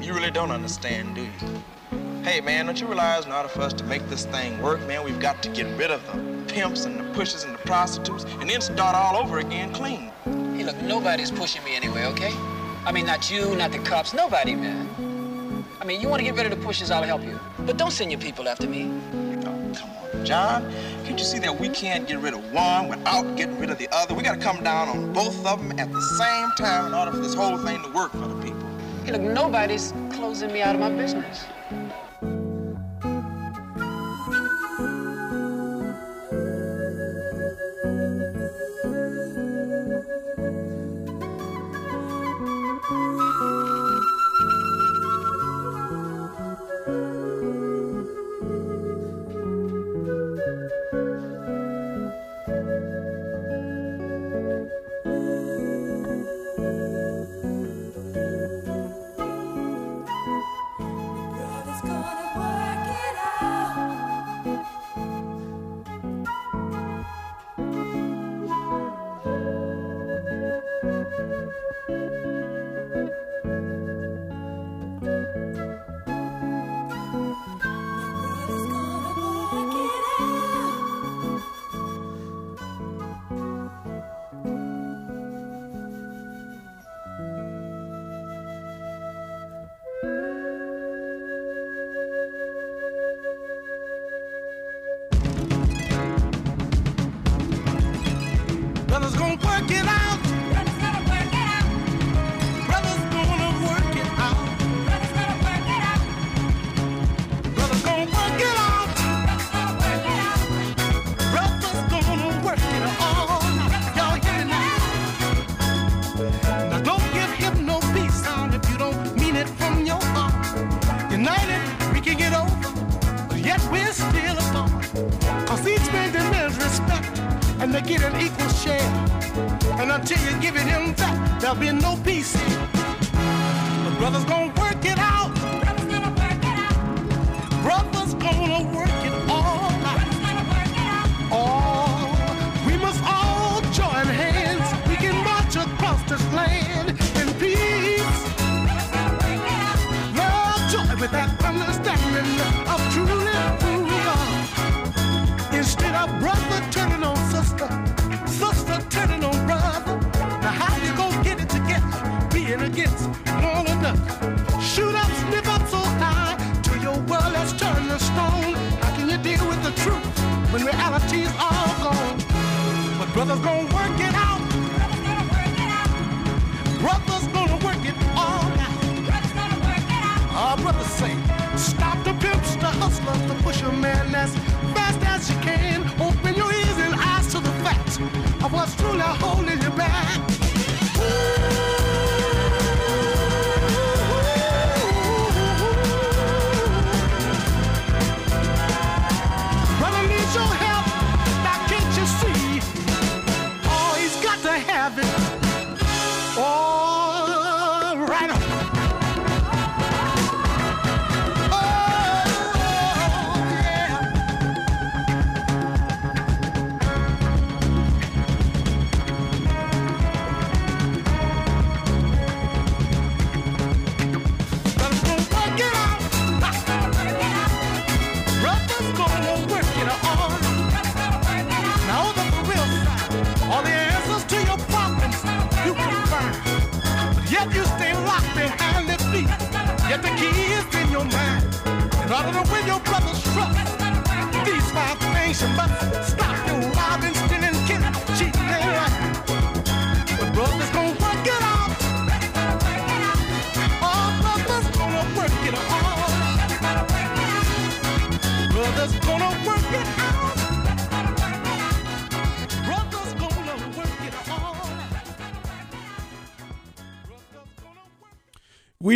You 0.00 0.12
really 0.12 0.30
don't 0.30 0.50
understand, 0.50 1.14
do 1.14 1.22
you? 1.22 1.62
Hey, 2.22 2.40
man, 2.40 2.66
don't 2.66 2.80
you 2.80 2.86
realize 2.86 3.26
in 3.26 3.32
order 3.32 3.48
for 3.48 3.62
us 3.62 3.72
to 3.74 3.84
make 3.84 4.08
this 4.08 4.24
thing 4.26 4.60
work, 4.62 4.80
man, 4.86 5.04
we've 5.04 5.20
got 5.20 5.42
to 5.42 5.48
get 5.50 5.66
rid 5.78 5.90
of 5.90 6.04
the 6.06 6.33
pimps 6.54 6.84
and 6.84 7.00
the 7.00 7.04
pushers 7.14 7.42
and 7.42 7.52
the 7.52 7.58
prostitutes 7.58 8.24
and 8.38 8.48
then 8.48 8.60
start 8.60 8.94
all 8.94 9.16
over 9.20 9.40
again 9.40 9.72
clean. 9.72 10.12
Hey, 10.24 10.62
look, 10.62 10.80
nobody's 10.82 11.32
pushing 11.32 11.64
me 11.64 11.74
anyway, 11.74 12.04
okay? 12.04 12.32
I 12.86 12.92
mean, 12.92 13.06
not 13.06 13.28
you, 13.28 13.56
not 13.56 13.72
the 13.72 13.80
cops, 13.80 14.14
nobody, 14.14 14.54
man. 14.54 15.64
I 15.80 15.84
mean, 15.84 16.00
you 16.00 16.08
want 16.08 16.20
to 16.20 16.24
get 16.24 16.36
rid 16.36 16.46
of 16.46 16.56
the 16.56 16.64
pushers, 16.64 16.92
I'll 16.92 17.02
help 17.02 17.24
you. 17.24 17.40
But 17.66 17.76
don't 17.76 17.90
send 17.90 18.12
your 18.12 18.20
people 18.20 18.48
after 18.48 18.68
me. 18.68 18.84
Oh, 19.46 19.72
come 19.74 19.90
on, 19.90 20.24
John, 20.24 20.72
can't 21.04 21.18
you 21.18 21.24
see 21.24 21.40
that 21.40 21.58
we 21.58 21.68
can't 21.68 22.06
get 22.06 22.20
rid 22.20 22.34
of 22.34 22.52
one 22.52 22.88
without 22.88 23.36
getting 23.36 23.58
rid 23.58 23.70
of 23.70 23.78
the 23.78 23.88
other? 23.92 24.14
We 24.14 24.22
got 24.22 24.36
to 24.36 24.40
come 24.40 24.62
down 24.62 24.88
on 24.88 25.12
both 25.12 25.44
of 25.44 25.58
them 25.58 25.76
at 25.80 25.90
the 25.90 26.02
same 26.18 26.50
time 26.56 26.86
in 26.86 26.94
order 26.94 27.10
for 27.10 27.18
this 27.18 27.34
whole 27.34 27.58
thing 27.58 27.82
to 27.82 27.92
work 27.92 28.12
for 28.12 28.28
the 28.28 28.40
people. 28.40 28.68
Hey, 29.04 29.10
look, 29.10 29.22
nobody's 29.22 29.92
closing 30.12 30.52
me 30.52 30.62
out 30.62 30.76
of 30.76 30.80
my 30.80 30.90
business. 30.90 31.46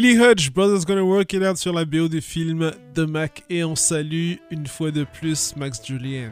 Willie 0.00 0.16
Hudge, 0.16 0.52
Brothers 0.52 0.84
Gonna 0.84 1.02
Work 1.02 1.32
It 1.32 1.42
Out 1.42 1.56
sur 1.56 1.72
la 1.72 1.84
BO 1.84 2.06
du 2.06 2.20
film 2.20 2.70
de 2.94 3.04
Mac 3.04 3.42
et 3.50 3.64
on 3.64 3.74
salue 3.74 4.34
une 4.52 4.68
fois 4.68 4.92
de 4.92 5.02
plus 5.02 5.56
Max 5.56 5.84
Julien. 5.84 6.30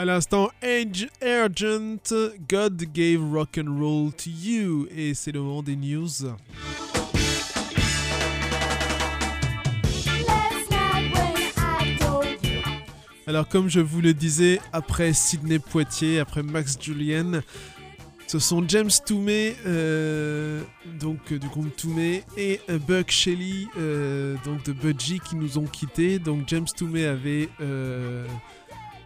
À 0.00 0.06
l'instant, 0.06 0.48
Age 0.62 1.08
Urgent, 1.20 1.98
God 2.48 2.82
gave 2.94 3.22
rock 3.22 3.58
and 3.58 3.78
roll 3.78 4.10
to 4.10 4.30
you. 4.30 4.88
Et 4.96 5.12
c'est 5.12 5.30
le 5.30 5.42
moment 5.42 5.62
des 5.62 5.76
news. 5.76 6.08
Alors, 13.26 13.46
comme 13.46 13.68
je 13.68 13.80
vous 13.80 14.00
le 14.00 14.14
disais, 14.14 14.58
après 14.72 15.12
Sidney 15.12 15.58
Poitier, 15.58 16.18
après 16.18 16.42
Max 16.42 16.78
Julien, 16.80 17.42
ce 18.26 18.38
sont 18.38 18.64
James 18.68 18.88
Toomey, 19.04 19.54
euh, 19.66 20.62
donc 20.98 21.18
euh, 21.30 21.38
du 21.38 21.48
groupe 21.48 21.76
Toomey, 21.76 22.24
et 22.38 22.60
euh, 22.70 22.78
Buck 22.78 23.10
Shelley, 23.10 23.66
euh, 23.76 24.36
donc 24.46 24.62
de 24.64 24.72
Budgie, 24.72 25.20
qui 25.20 25.36
nous 25.36 25.58
ont 25.58 25.66
quittés. 25.66 26.18
Donc 26.18 26.44
James 26.46 26.68
Toomey 26.74 27.04
avait 27.04 27.50
euh, 27.60 28.24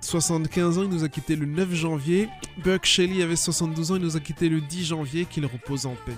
75 0.04 0.78
ans, 0.78 0.82
il 0.82 0.90
nous 0.90 1.04
a 1.04 1.08
quittés 1.08 1.34
le 1.34 1.46
9 1.46 1.74
janvier. 1.74 2.28
Buck 2.62 2.84
Shelley 2.84 3.22
avait 3.22 3.36
72 3.36 3.92
ans, 3.92 3.96
il 3.96 4.02
nous 4.02 4.16
a 4.16 4.20
quittés 4.20 4.48
le 4.48 4.60
10 4.60 4.84
janvier, 4.84 5.24
qu'il 5.24 5.46
repose 5.46 5.86
en 5.86 5.96
paix. 6.06 6.16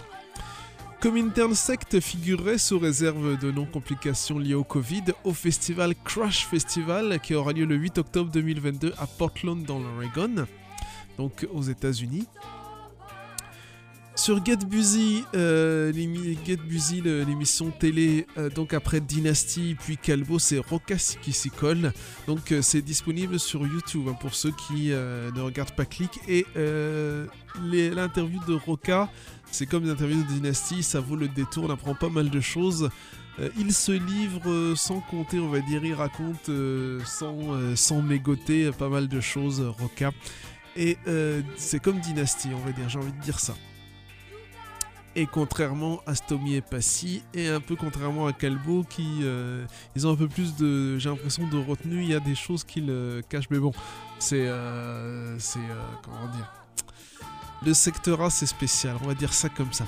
Comme 1.01 1.17
interne 1.17 1.55
Sect 1.55 2.01
figurerait 2.01 2.59
sous 2.59 2.79
réserve 2.79 3.39
de 3.39 3.51
non-complications 3.53 4.39
liées 4.39 4.55
au 4.55 4.65
Covid 4.65 5.05
au 5.25 5.33
festival 5.33 5.95
Crash 6.05 6.47
Festival 6.47 7.21
qui 7.21 7.35
aura 7.35 7.53
lieu 7.53 7.65
le 7.65 7.77
8 7.77 7.99
octobre 7.99 8.31
2022 8.31 8.93
à 8.99 9.07
Portland 9.07 9.63
dans 9.63 9.79
l'Oregon, 9.79 10.47
donc 11.17 11.47
aux 11.53 11.63
États-Unis. 11.63 12.27
Sur 14.17 14.43
Get 14.43 14.57
Busy, 14.57 15.25
euh, 15.35 15.93
l'émission 15.93 17.71
télé, 17.71 18.27
euh, 18.39 18.49
donc 18.49 18.73
après 18.73 19.03
Dynasty 19.03 19.77
puis 19.79 19.99
Calvo, 19.99 20.39
c'est 20.39 20.59
Roca 20.59 20.97
qui 21.21 21.33
s'y 21.33 21.51
colle. 21.51 21.93
Donc 22.27 22.51
euh, 22.51 22.63
c'est 22.63 22.81
disponible 22.81 23.39
sur 23.39 23.67
YouTube 23.67 24.09
hein, 24.09 24.17
pour 24.19 24.35
ceux 24.35 24.53
qui 24.53 24.89
ne 24.89 25.41
regardent 25.41 25.77
pas 25.77 25.85
Click. 25.85 26.19
Et 26.29 26.47
l'interview 27.61 28.41
de 28.49 28.55
Roca, 28.55 29.11
c'est 29.51 29.67
comme 29.67 29.87
l'interview 29.87 30.23
de 30.23 30.29
Dynasty, 30.29 30.83
ça 30.83 30.99
vaut 30.99 31.17
le 31.17 31.29
détour, 31.29 31.65
on 31.65 31.71
apprend 31.71 31.95
pas 31.95 32.09
mal 32.09 32.31
de 32.31 32.41
choses. 32.41 32.89
Il 33.59 33.75
se 33.75 33.93
livre 33.93 34.75
sans 34.77 35.01
compter, 35.01 35.39
on 35.39 35.51
va 35.51 35.61
dire, 35.61 35.85
il 35.85 35.93
raconte 35.93 36.51
sans, 37.05 37.77
sans 37.77 38.01
mégoter 38.01 38.71
pas 38.73 38.89
mal 38.89 39.09
de 39.09 39.21
choses, 39.21 39.61
Roca. 39.61 40.11
Et 40.75 40.97
c'est 41.57 41.81
comme 41.81 42.01
Dynasty, 42.01 42.49
on 42.55 42.67
va 42.67 42.73
dire, 42.73 42.89
j'ai 42.89 42.99
envie 42.99 43.13
de 43.13 43.21
dire 43.21 43.39
ça. 43.39 43.55
Et 45.19 45.25
contrairement 45.25 46.03
à 46.07 46.15
Stomy 46.15 46.57
et 46.57 46.61
Passy, 46.61 47.23
et 47.33 47.49
un 47.49 47.61
peu 47.61 47.75
contrairement 47.75 48.27
à 48.27 48.35
Calbo, 48.35 48.85
qui 48.85 49.21
euh, 49.23 49.65
ont 50.05 50.11
un 50.11 50.15
peu 50.15 50.29
plus 50.29 50.57
de, 50.57 50.99
j'ai 50.99 51.09
l'impression, 51.09 51.49
de 51.49 51.57
retenue. 51.57 52.03
Il 52.03 52.11
y 52.11 52.15
a 52.15 52.21
des 52.21 52.35
choses 52.35 52.65
qu'ils 52.65 52.91
euh, 52.91 53.23
cachent, 53.27 53.49
mais 53.49 53.59
bon, 53.59 53.73
c'est, 54.19 54.47
euh, 54.47 55.39
c'est, 55.39 55.59
comment 56.05 56.31
dire, 56.37 56.53
le 57.65 57.73
secteur 57.73 58.21
A, 58.21 58.29
c'est 58.29 58.45
spécial. 58.45 58.95
On 59.03 59.07
va 59.07 59.15
dire 59.15 59.33
ça 59.33 59.49
comme 59.49 59.73
ça. 59.73 59.87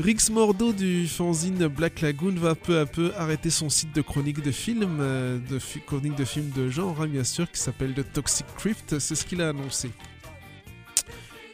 Rix 0.00 0.28
Mordo 0.32 0.72
du 0.72 1.06
fanzine 1.06 1.68
Black 1.68 2.00
Lagoon 2.00 2.34
va 2.34 2.56
peu 2.56 2.80
à 2.80 2.86
peu 2.86 3.12
arrêter 3.16 3.50
son 3.50 3.68
site 3.68 3.94
de 3.94 4.02
chronique 4.02 4.42
de 4.42 4.50
films, 4.50 4.98
de 4.98 5.58
chronique 5.86 6.16
de 6.16 6.24
films 6.24 6.50
de 6.50 6.68
genre, 6.68 7.00
hein, 7.00 7.06
bien 7.06 7.22
sûr, 7.22 7.48
qui 7.48 7.60
s'appelle 7.60 7.94
The 7.94 8.12
Toxic 8.12 8.46
Crypt. 8.56 8.98
C'est 8.98 9.14
ce 9.14 9.24
qu'il 9.24 9.40
a 9.40 9.50
annoncé. 9.50 9.92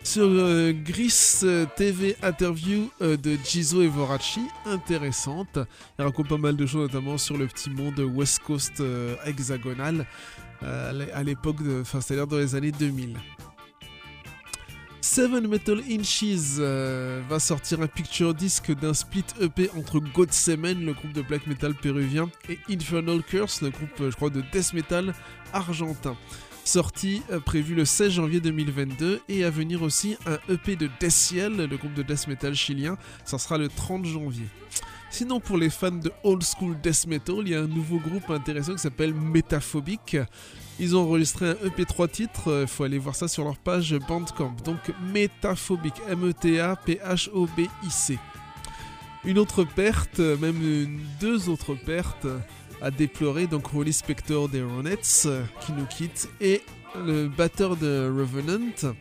Sur 0.02 0.24
euh, 0.24 0.72
Gris 0.72 1.40
euh, 1.44 1.66
TV 1.76 2.16
interview 2.22 2.90
euh, 3.02 3.16
de 3.16 3.36
Gizo 3.44 3.82
et 3.82 3.86
Vorachi, 3.86 4.40
intéressante. 4.66 5.58
Il 5.98 6.04
raconte 6.04 6.28
pas 6.28 6.38
mal 6.38 6.56
de 6.56 6.66
choses, 6.66 6.90
notamment 6.90 7.18
sur 7.18 7.36
le 7.36 7.46
petit 7.46 7.70
monde 7.70 7.98
West 8.00 8.40
Coast 8.40 8.82
hexagonal 9.26 10.06
à 10.62 10.92
l'é- 10.92 11.12
à 11.12 11.22
l'époque, 11.22 11.56
enfin 11.82 12.00
c'est-à-dire 12.00 12.26
dans 12.26 12.38
les 12.38 12.54
années 12.54 12.72
2000. 12.72 13.16
Seven 15.02 15.46
Metal 15.48 15.80
Inches 15.90 16.58
va 17.28 17.38
sortir 17.40 17.80
un 17.82 17.86
picture 17.86 18.34
disc 18.34 18.70
d'un 18.72 18.94
split 18.94 19.24
EP 19.40 19.70
entre 19.76 19.98
Godsemen, 20.00 20.84
le 20.84 20.92
groupe 20.92 21.12
de 21.12 21.22
black 21.22 21.46
metal 21.46 21.74
péruvien, 21.74 22.28
et 22.48 22.58
Infernal 22.70 23.22
Curse, 23.22 23.62
le 23.62 23.70
groupe, 23.70 23.90
je 24.10 24.14
crois, 24.16 24.30
de 24.30 24.42
death 24.52 24.72
metal 24.72 25.14
argentin. 25.52 26.16
Sorti 26.70 27.22
euh, 27.32 27.40
prévu 27.40 27.74
le 27.74 27.84
16 27.84 28.12
janvier 28.12 28.38
2022 28.38 29.22
et 29.28 29.42
à 29.42 29.50
venir 29.50 29.82
aussi 29.82 30.16
un 30.24 30.38
EP 30.48 30.76
de 30.76 30.88
Death 31.00 31.10
Ciel, 31.10 31.56
le 31.56 31.76
groupe 31.76 31.94
de 31.94 32.04
death 32.04 32.28
metal 32.28 32.54
chilien, 32.54 32.96
ça 33.24 33.38
sera 33.38 33.58
le 33.58 33.68
30 33.68 34.04
janvier. 34.04 34.46
Sinon, 35.10 35.40
pour 35.40 35.58
les 35.58 35.68
fans 35.68 35.90
de 35.90 36.12
old 36.22 36.44
school 36.44 36.80
death 36.80 37.08
metal, 37.08 37.38
il 37.40 37.48
y 37.48 37.56
a 37.56 37.62
un 37.62 37.66
nouveau 37.66 37.98
groupe 37.98 38.30
intéressant 38.30 38.74
qui 38.74 38.78
s'appelle 38.78 39.12
Metaphobic. 39.12 40.16
Ils 40.78 40.96
ont 40.96 41.00
enregistré 41.00 41.48
un 41.48 41.56
EP 41.66 41.84
3 41.84 42.06
titres, 42.06 42.60
il 42.62 42.68
faut 42.68 42.84
aller 42.84 42.98
voir 42.98 43.16
ça 43.16 43.26
sur 43.26 43.42
leur 43.42 43.58
page 43.58 43.92
Bandcamp. 44.06 44.54
Donc 44.64 44.92
Metaphobic, 45.12 45.94
M-E-T-A-P-H-O-B-I-C. 46.08 48.16
Une 49.24 49.38
autre 49.38 49.64
perte, 49.64 50.20
euh, 50.20 50.36
même 50.38 51.00
deux 51.20 51.48
autres 51.48 51.74
pertes 51.74 52.28
à 52.80 52.90
déplorer, 52.90 53.46
donc 53.46 53.66
Rolly 53.66 53.92
Spector 53.92 54.48
des 54.48 54.62
Ronettes 54.62 55.22
euh, 55.26 55.44
qui 55.64 55.72
nous 55.72 55.86
quitte 55.86 56.28
et 56.40 56.62
le 56.96 57.28
batteur 57.28 57.76
de 57.76 58.12
Revenant, 58.14 58.94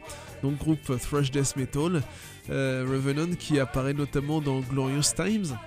donc 0.43 0.57
groupe 0.57 0.99
thrash 0.99 1.31
death 1.31 1.55
metal, 1.55 2.01
euh, 2.49 2.85
Revenant 2.89 3.35
qui 3.35 3.59
apparaît 3.59 3.93
notamment 3.93 4.41
dans 4.41 4.59
Glorious 4.59 5.13
Times 5.15 5.57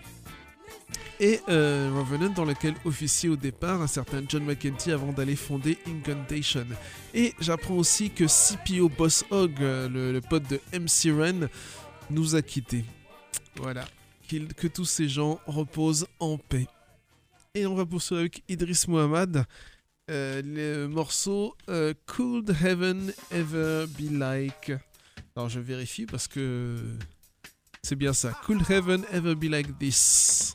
et 1.23 1.41
euh, 1.49 1.91
Revenant 1.97 2.31
dans 2.31 2.45
lequel 2.45 2.75
officie 2.85 3.29
au 3.29 3.37
départ 3.37 3.81
un 3.81 3.87
certain 3.87 4.23
John 4.29 4.45
McEntee 4.45 4.91
avant 4.91 5.13
d'aller 5.13 5.37
fonder 5.37 5.79
Incantation. 5.87 6.67
Et 7.15 7.33
j'apprends 7.41 7.77
aussi 7.77 8.11
que 8.11 8.25
CPO 8.25 8.89
Boss 8.89 9.25
Hog, 9.31 9.53
euh, 9.61 9.89
le, 9.89 10.21
pote 10.21 10.43
de 10.51 10.61
MC 10.77 11.17
Ren, 11.17 11.49
nous 12.11 12.35
a 12.35 12.43
quittés. 12.43 12.85
Voilà. 13.57 13.85
Que 14.29 14.67
tous 14.67 14.87
ces 14.87 15.09
gens 15.09 15.39
reposent 15.47 16.07
en 16.19 16.39
paix. 16.39 16.67
Et 17.55 17.67
on 17.67 17.75
va 17.75 17.85
poursuivre 17.85 18.21
avec 18.21 18.43
Idris 18.49 18.85
Muhammad. 18.89 19.45
euh, 20.11 20.41
le 20.43 20.87
morceau 20.89 21.55
euh, 21.69 21.93
Could 22.07 22.49
Heaven 22.65 23.13
Ever 23.31 23.85
Be 23.89 24.11
Like? 24.11 24.73
Alors 25.37 25.51
je 25.51 25.61
vérifie 25.61 26.07
parce 26.07 26.29
que 26.29 26.79
c'est 27.83 27.97
bien 27.97 28.15
ça. 28.15 28.33
Could 28.47 28.63
Heaven 28.71 29.05
Ever 29.13 29.35
Be 29.35 29.45
Like 29.45 29.79
This? 29.79 30.55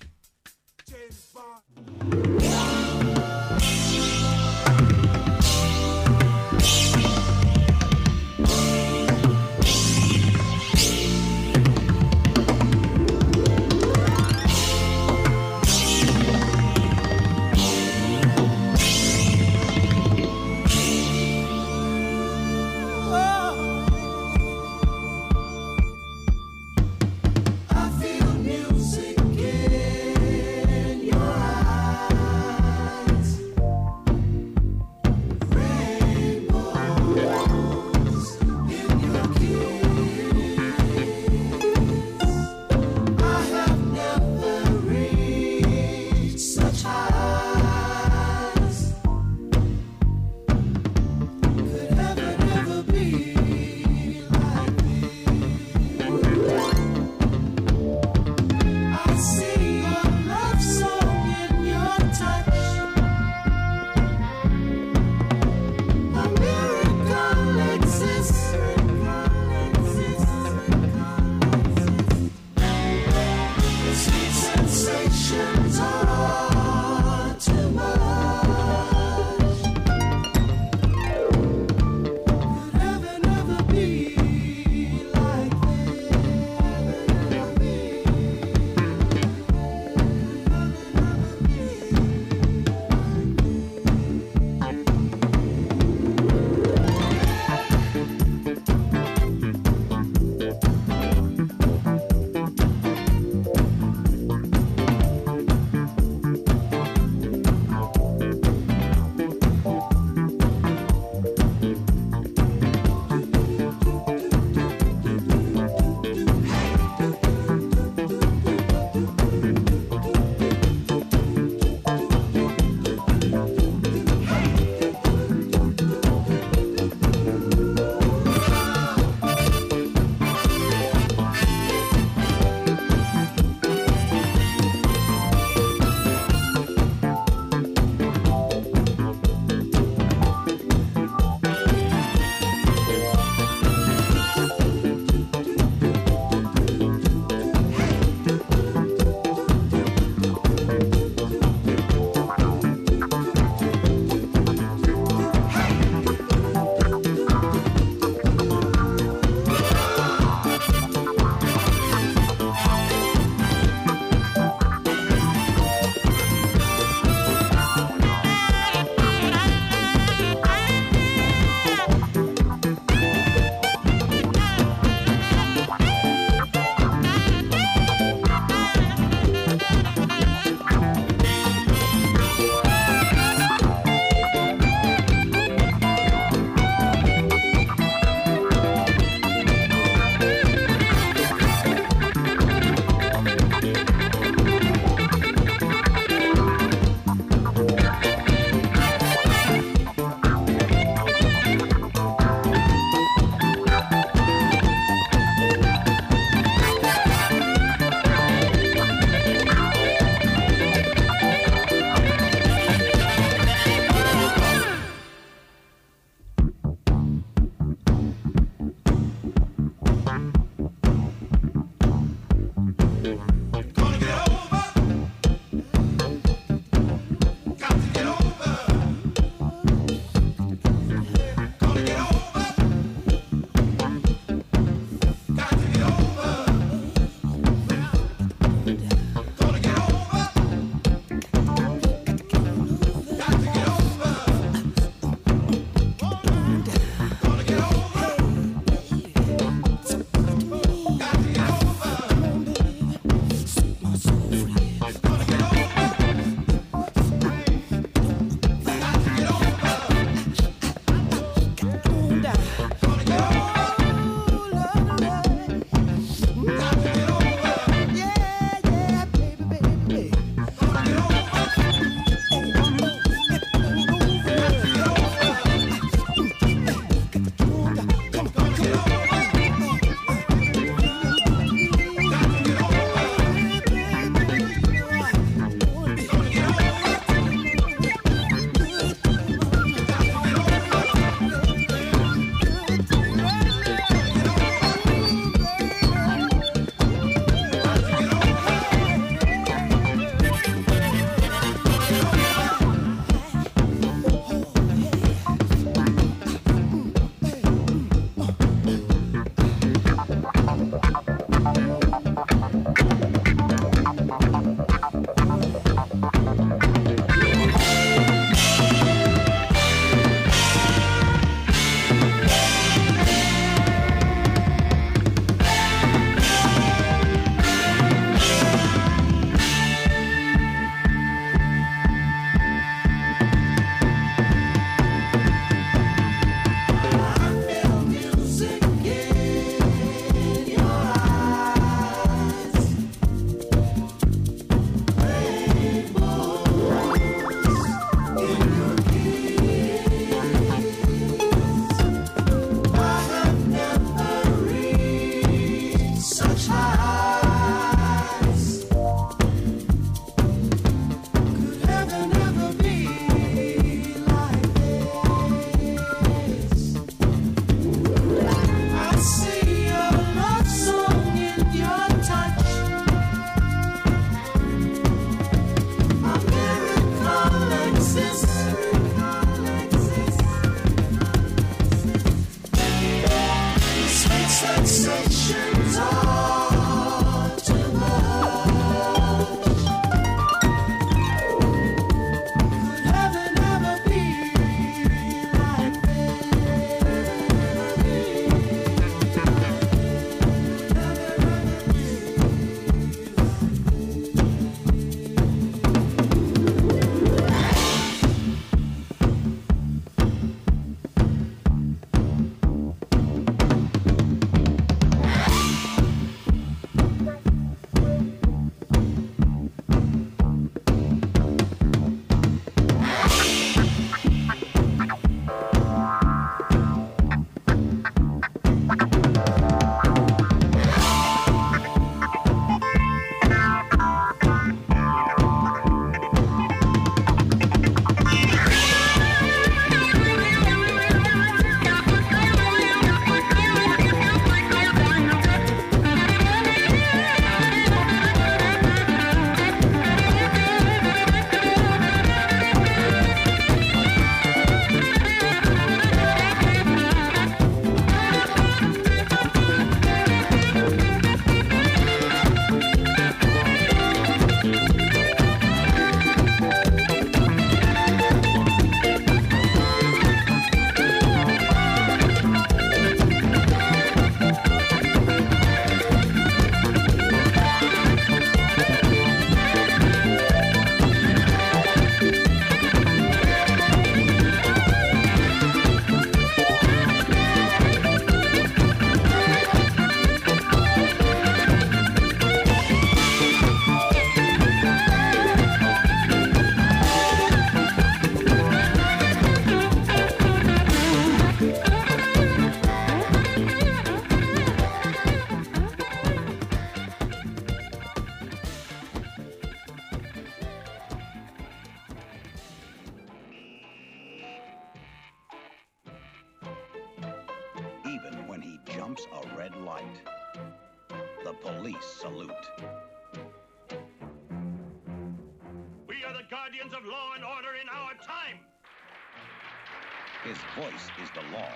His 530.96 531.10
is 531.10 531.14
the 531.16 531.22
law. 531.36 531.50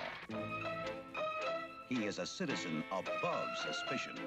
He 1.88 2.04
is 2.04 2.18
a 2.18 2.26
citizen 2.26 2.84
above 2.90 3.48
suspicion. 3.56 4.18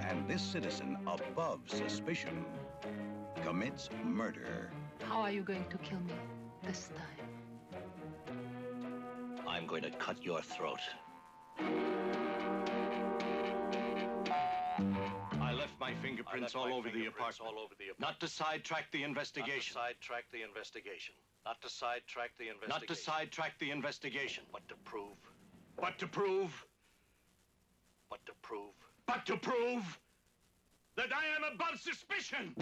And 0.00 0.28
this 0.28 0.42
citizen 0.42 0.98
above 1.06 1.60
suspicion 1.66 2.44
commits 3.42 3.88
murder. 4.04 4.70
How 5.02 5.20
are 5.20 5.30
you 5.30 5.42
going 5.42 5.64
to 5.70 5.78
kill 5.78 6.00
me 6.00 6.14
this 6.62 6.90
time? 6.96 7.26
I'm 9.46 9.66
going 9.66 9.82
to 9.82 9.90
cut 9.90 10.22
your 10.22 10.42
throat. 10.42 10.80
I 15.84 15.88
left 15.88 16.02
my 16.02 16.08
fingerprints 16.08 16.54
all 16.54 16.72
over 16.72 16.88
the 16.88 17.06
apartment. 17.06 18.00
Not 18.00 18.20
to 18.20 18.28
sidetrack 18.28 18.90
the 18.90 19.02
investigation. 19.02 19.76
Not 19.76 19.90
to 19.90 20.08
sidetrack 20.08 20.24
the 20.32 20.42
investigation. 20.42 21.14
Not 21.44 21.60
to 21.62 21.68
sidetrack 21.68 22.30
the 22.38 22.48
investigation. 22.48 22.80
Not 22.80 22.88
to 22.88 22.94
sidetrack 22.94 23.58
the 23.58 23.70
investigation. 23.70 24.44
But 24.52 24.66
to 24.68 24.74
prove. 24.84 25.16
But 25.76 25.98
to 25.98 26.06
prove. 26.06 26.66
But 28.08 28.24
to 28.26 28.32
prove. 28.42 28.72
But 29.06 29.26
to 29.26 29.36
prove 29.36 30.00
that 30.96 31.10
I 31.12 31.26
am 31.36 31.54
above 31.54 31.80
suspicion. 31.80 32.54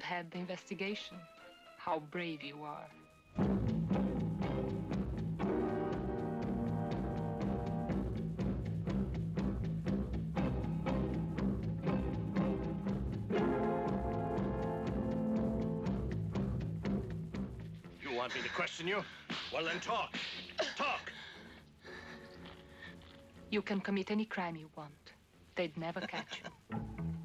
Would 0.00 0.06
head 0.06 0.30
the 0.30 0.38
investigation. 0.38 1.16
How 1.76 1.98
brave 2.10 2.42
you 2.42 2.56
are. 2.64 2.88
You 18.00 18.16
want 18.16 18.34
me 18.34 18.40
to 18.40 18.48
question 18.56 18.88
you? 18.88 19.02
Well, 19.52 19.64
then 19.64 19.80
talk. 19.80 20.16
Talk. 20.76 21.12
You 23.50 23.60
can 23.60 23.80
commit 23.80 24.10
any 24.10 24.24
crime 24.24 24.56
you 24.56 24.70
want. 24.76 25.12
They'd 25.56 25.76
never 25.76 26.00
catch 26.00 26.40
you. 26.42 26.80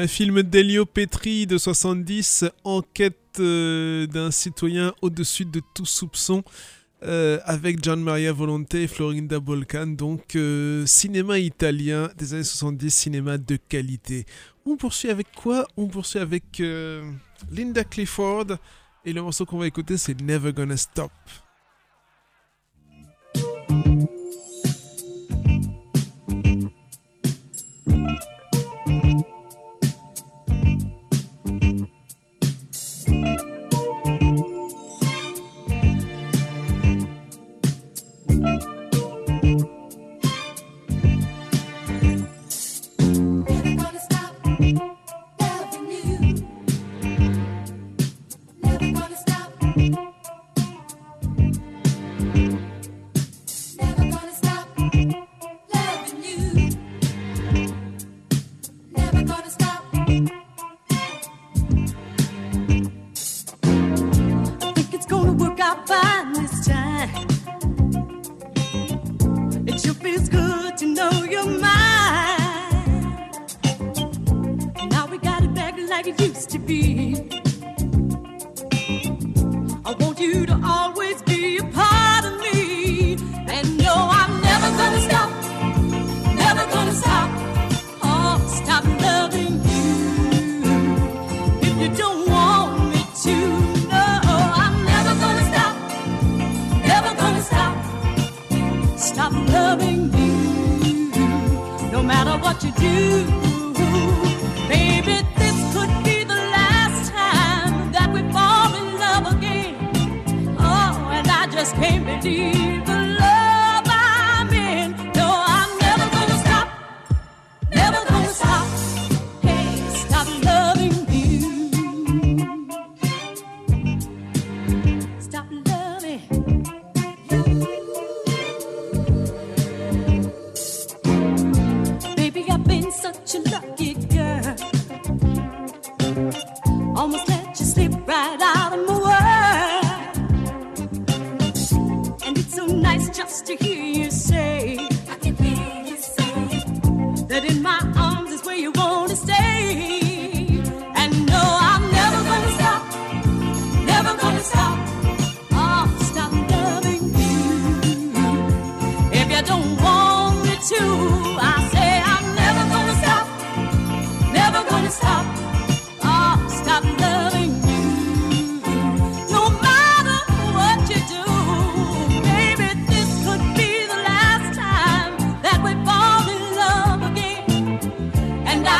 Un 0.00 0.06
film 0.06 0.42
d'Elio 0.42 0.86
Petri 0.86 1.46
de 1.46 1.58
70, 1.58 2.46
enquête 2.64 3.38
euh, 3.38 4.06
d'un 4.06 4.30
citoyen 4.30 4.94
au-dessus 5.02 5.44
de 5.44 5.60
tout 5.74 5.84
soupçon, 5.84 6.42
euh, 7.02 7.38
avec 7.44 7.84
Gian 7.84 7.98
Maria 7.98 8.32
Volonté 8.32 8.84
et 8.84 8.86
Florinda 8.86 9.40
Bolcan, 9.40 9.88
donc 9.88 10.36
euh, 10.36 10.86
cinéma 10.86 11.38
italien 11.38 12.08
des 12.16 12.32
années 12.32 12.44
70, 12.44 12.90
cinéma 12.90 13.36
de 13.36 13.56
qualité. 13.56 14.24
On 14.64 14.78
poursuit 14.78 15.10
avec 15.10 15.26
quoi? 15.36 15.66
On 15.76 15.86
poursuit 15.86 16.18
avec 16.18 16.62
Linda 17.50 17.84
Clifford, 17.84 18.46
et 19.04 19.12
le 19.12 19.20
morceau 19.20 19.44
qu'on 19.44 19.58
va 19.58 19.66
écouter 19.66 19.98
c'est 19.98 20.18
Never 20.22 20.54
Gonna 20.54 20.78
Stop. 20.78 21.12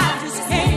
I 0.02 0.18
just 0.22 0.48
can't. 0.48 0.69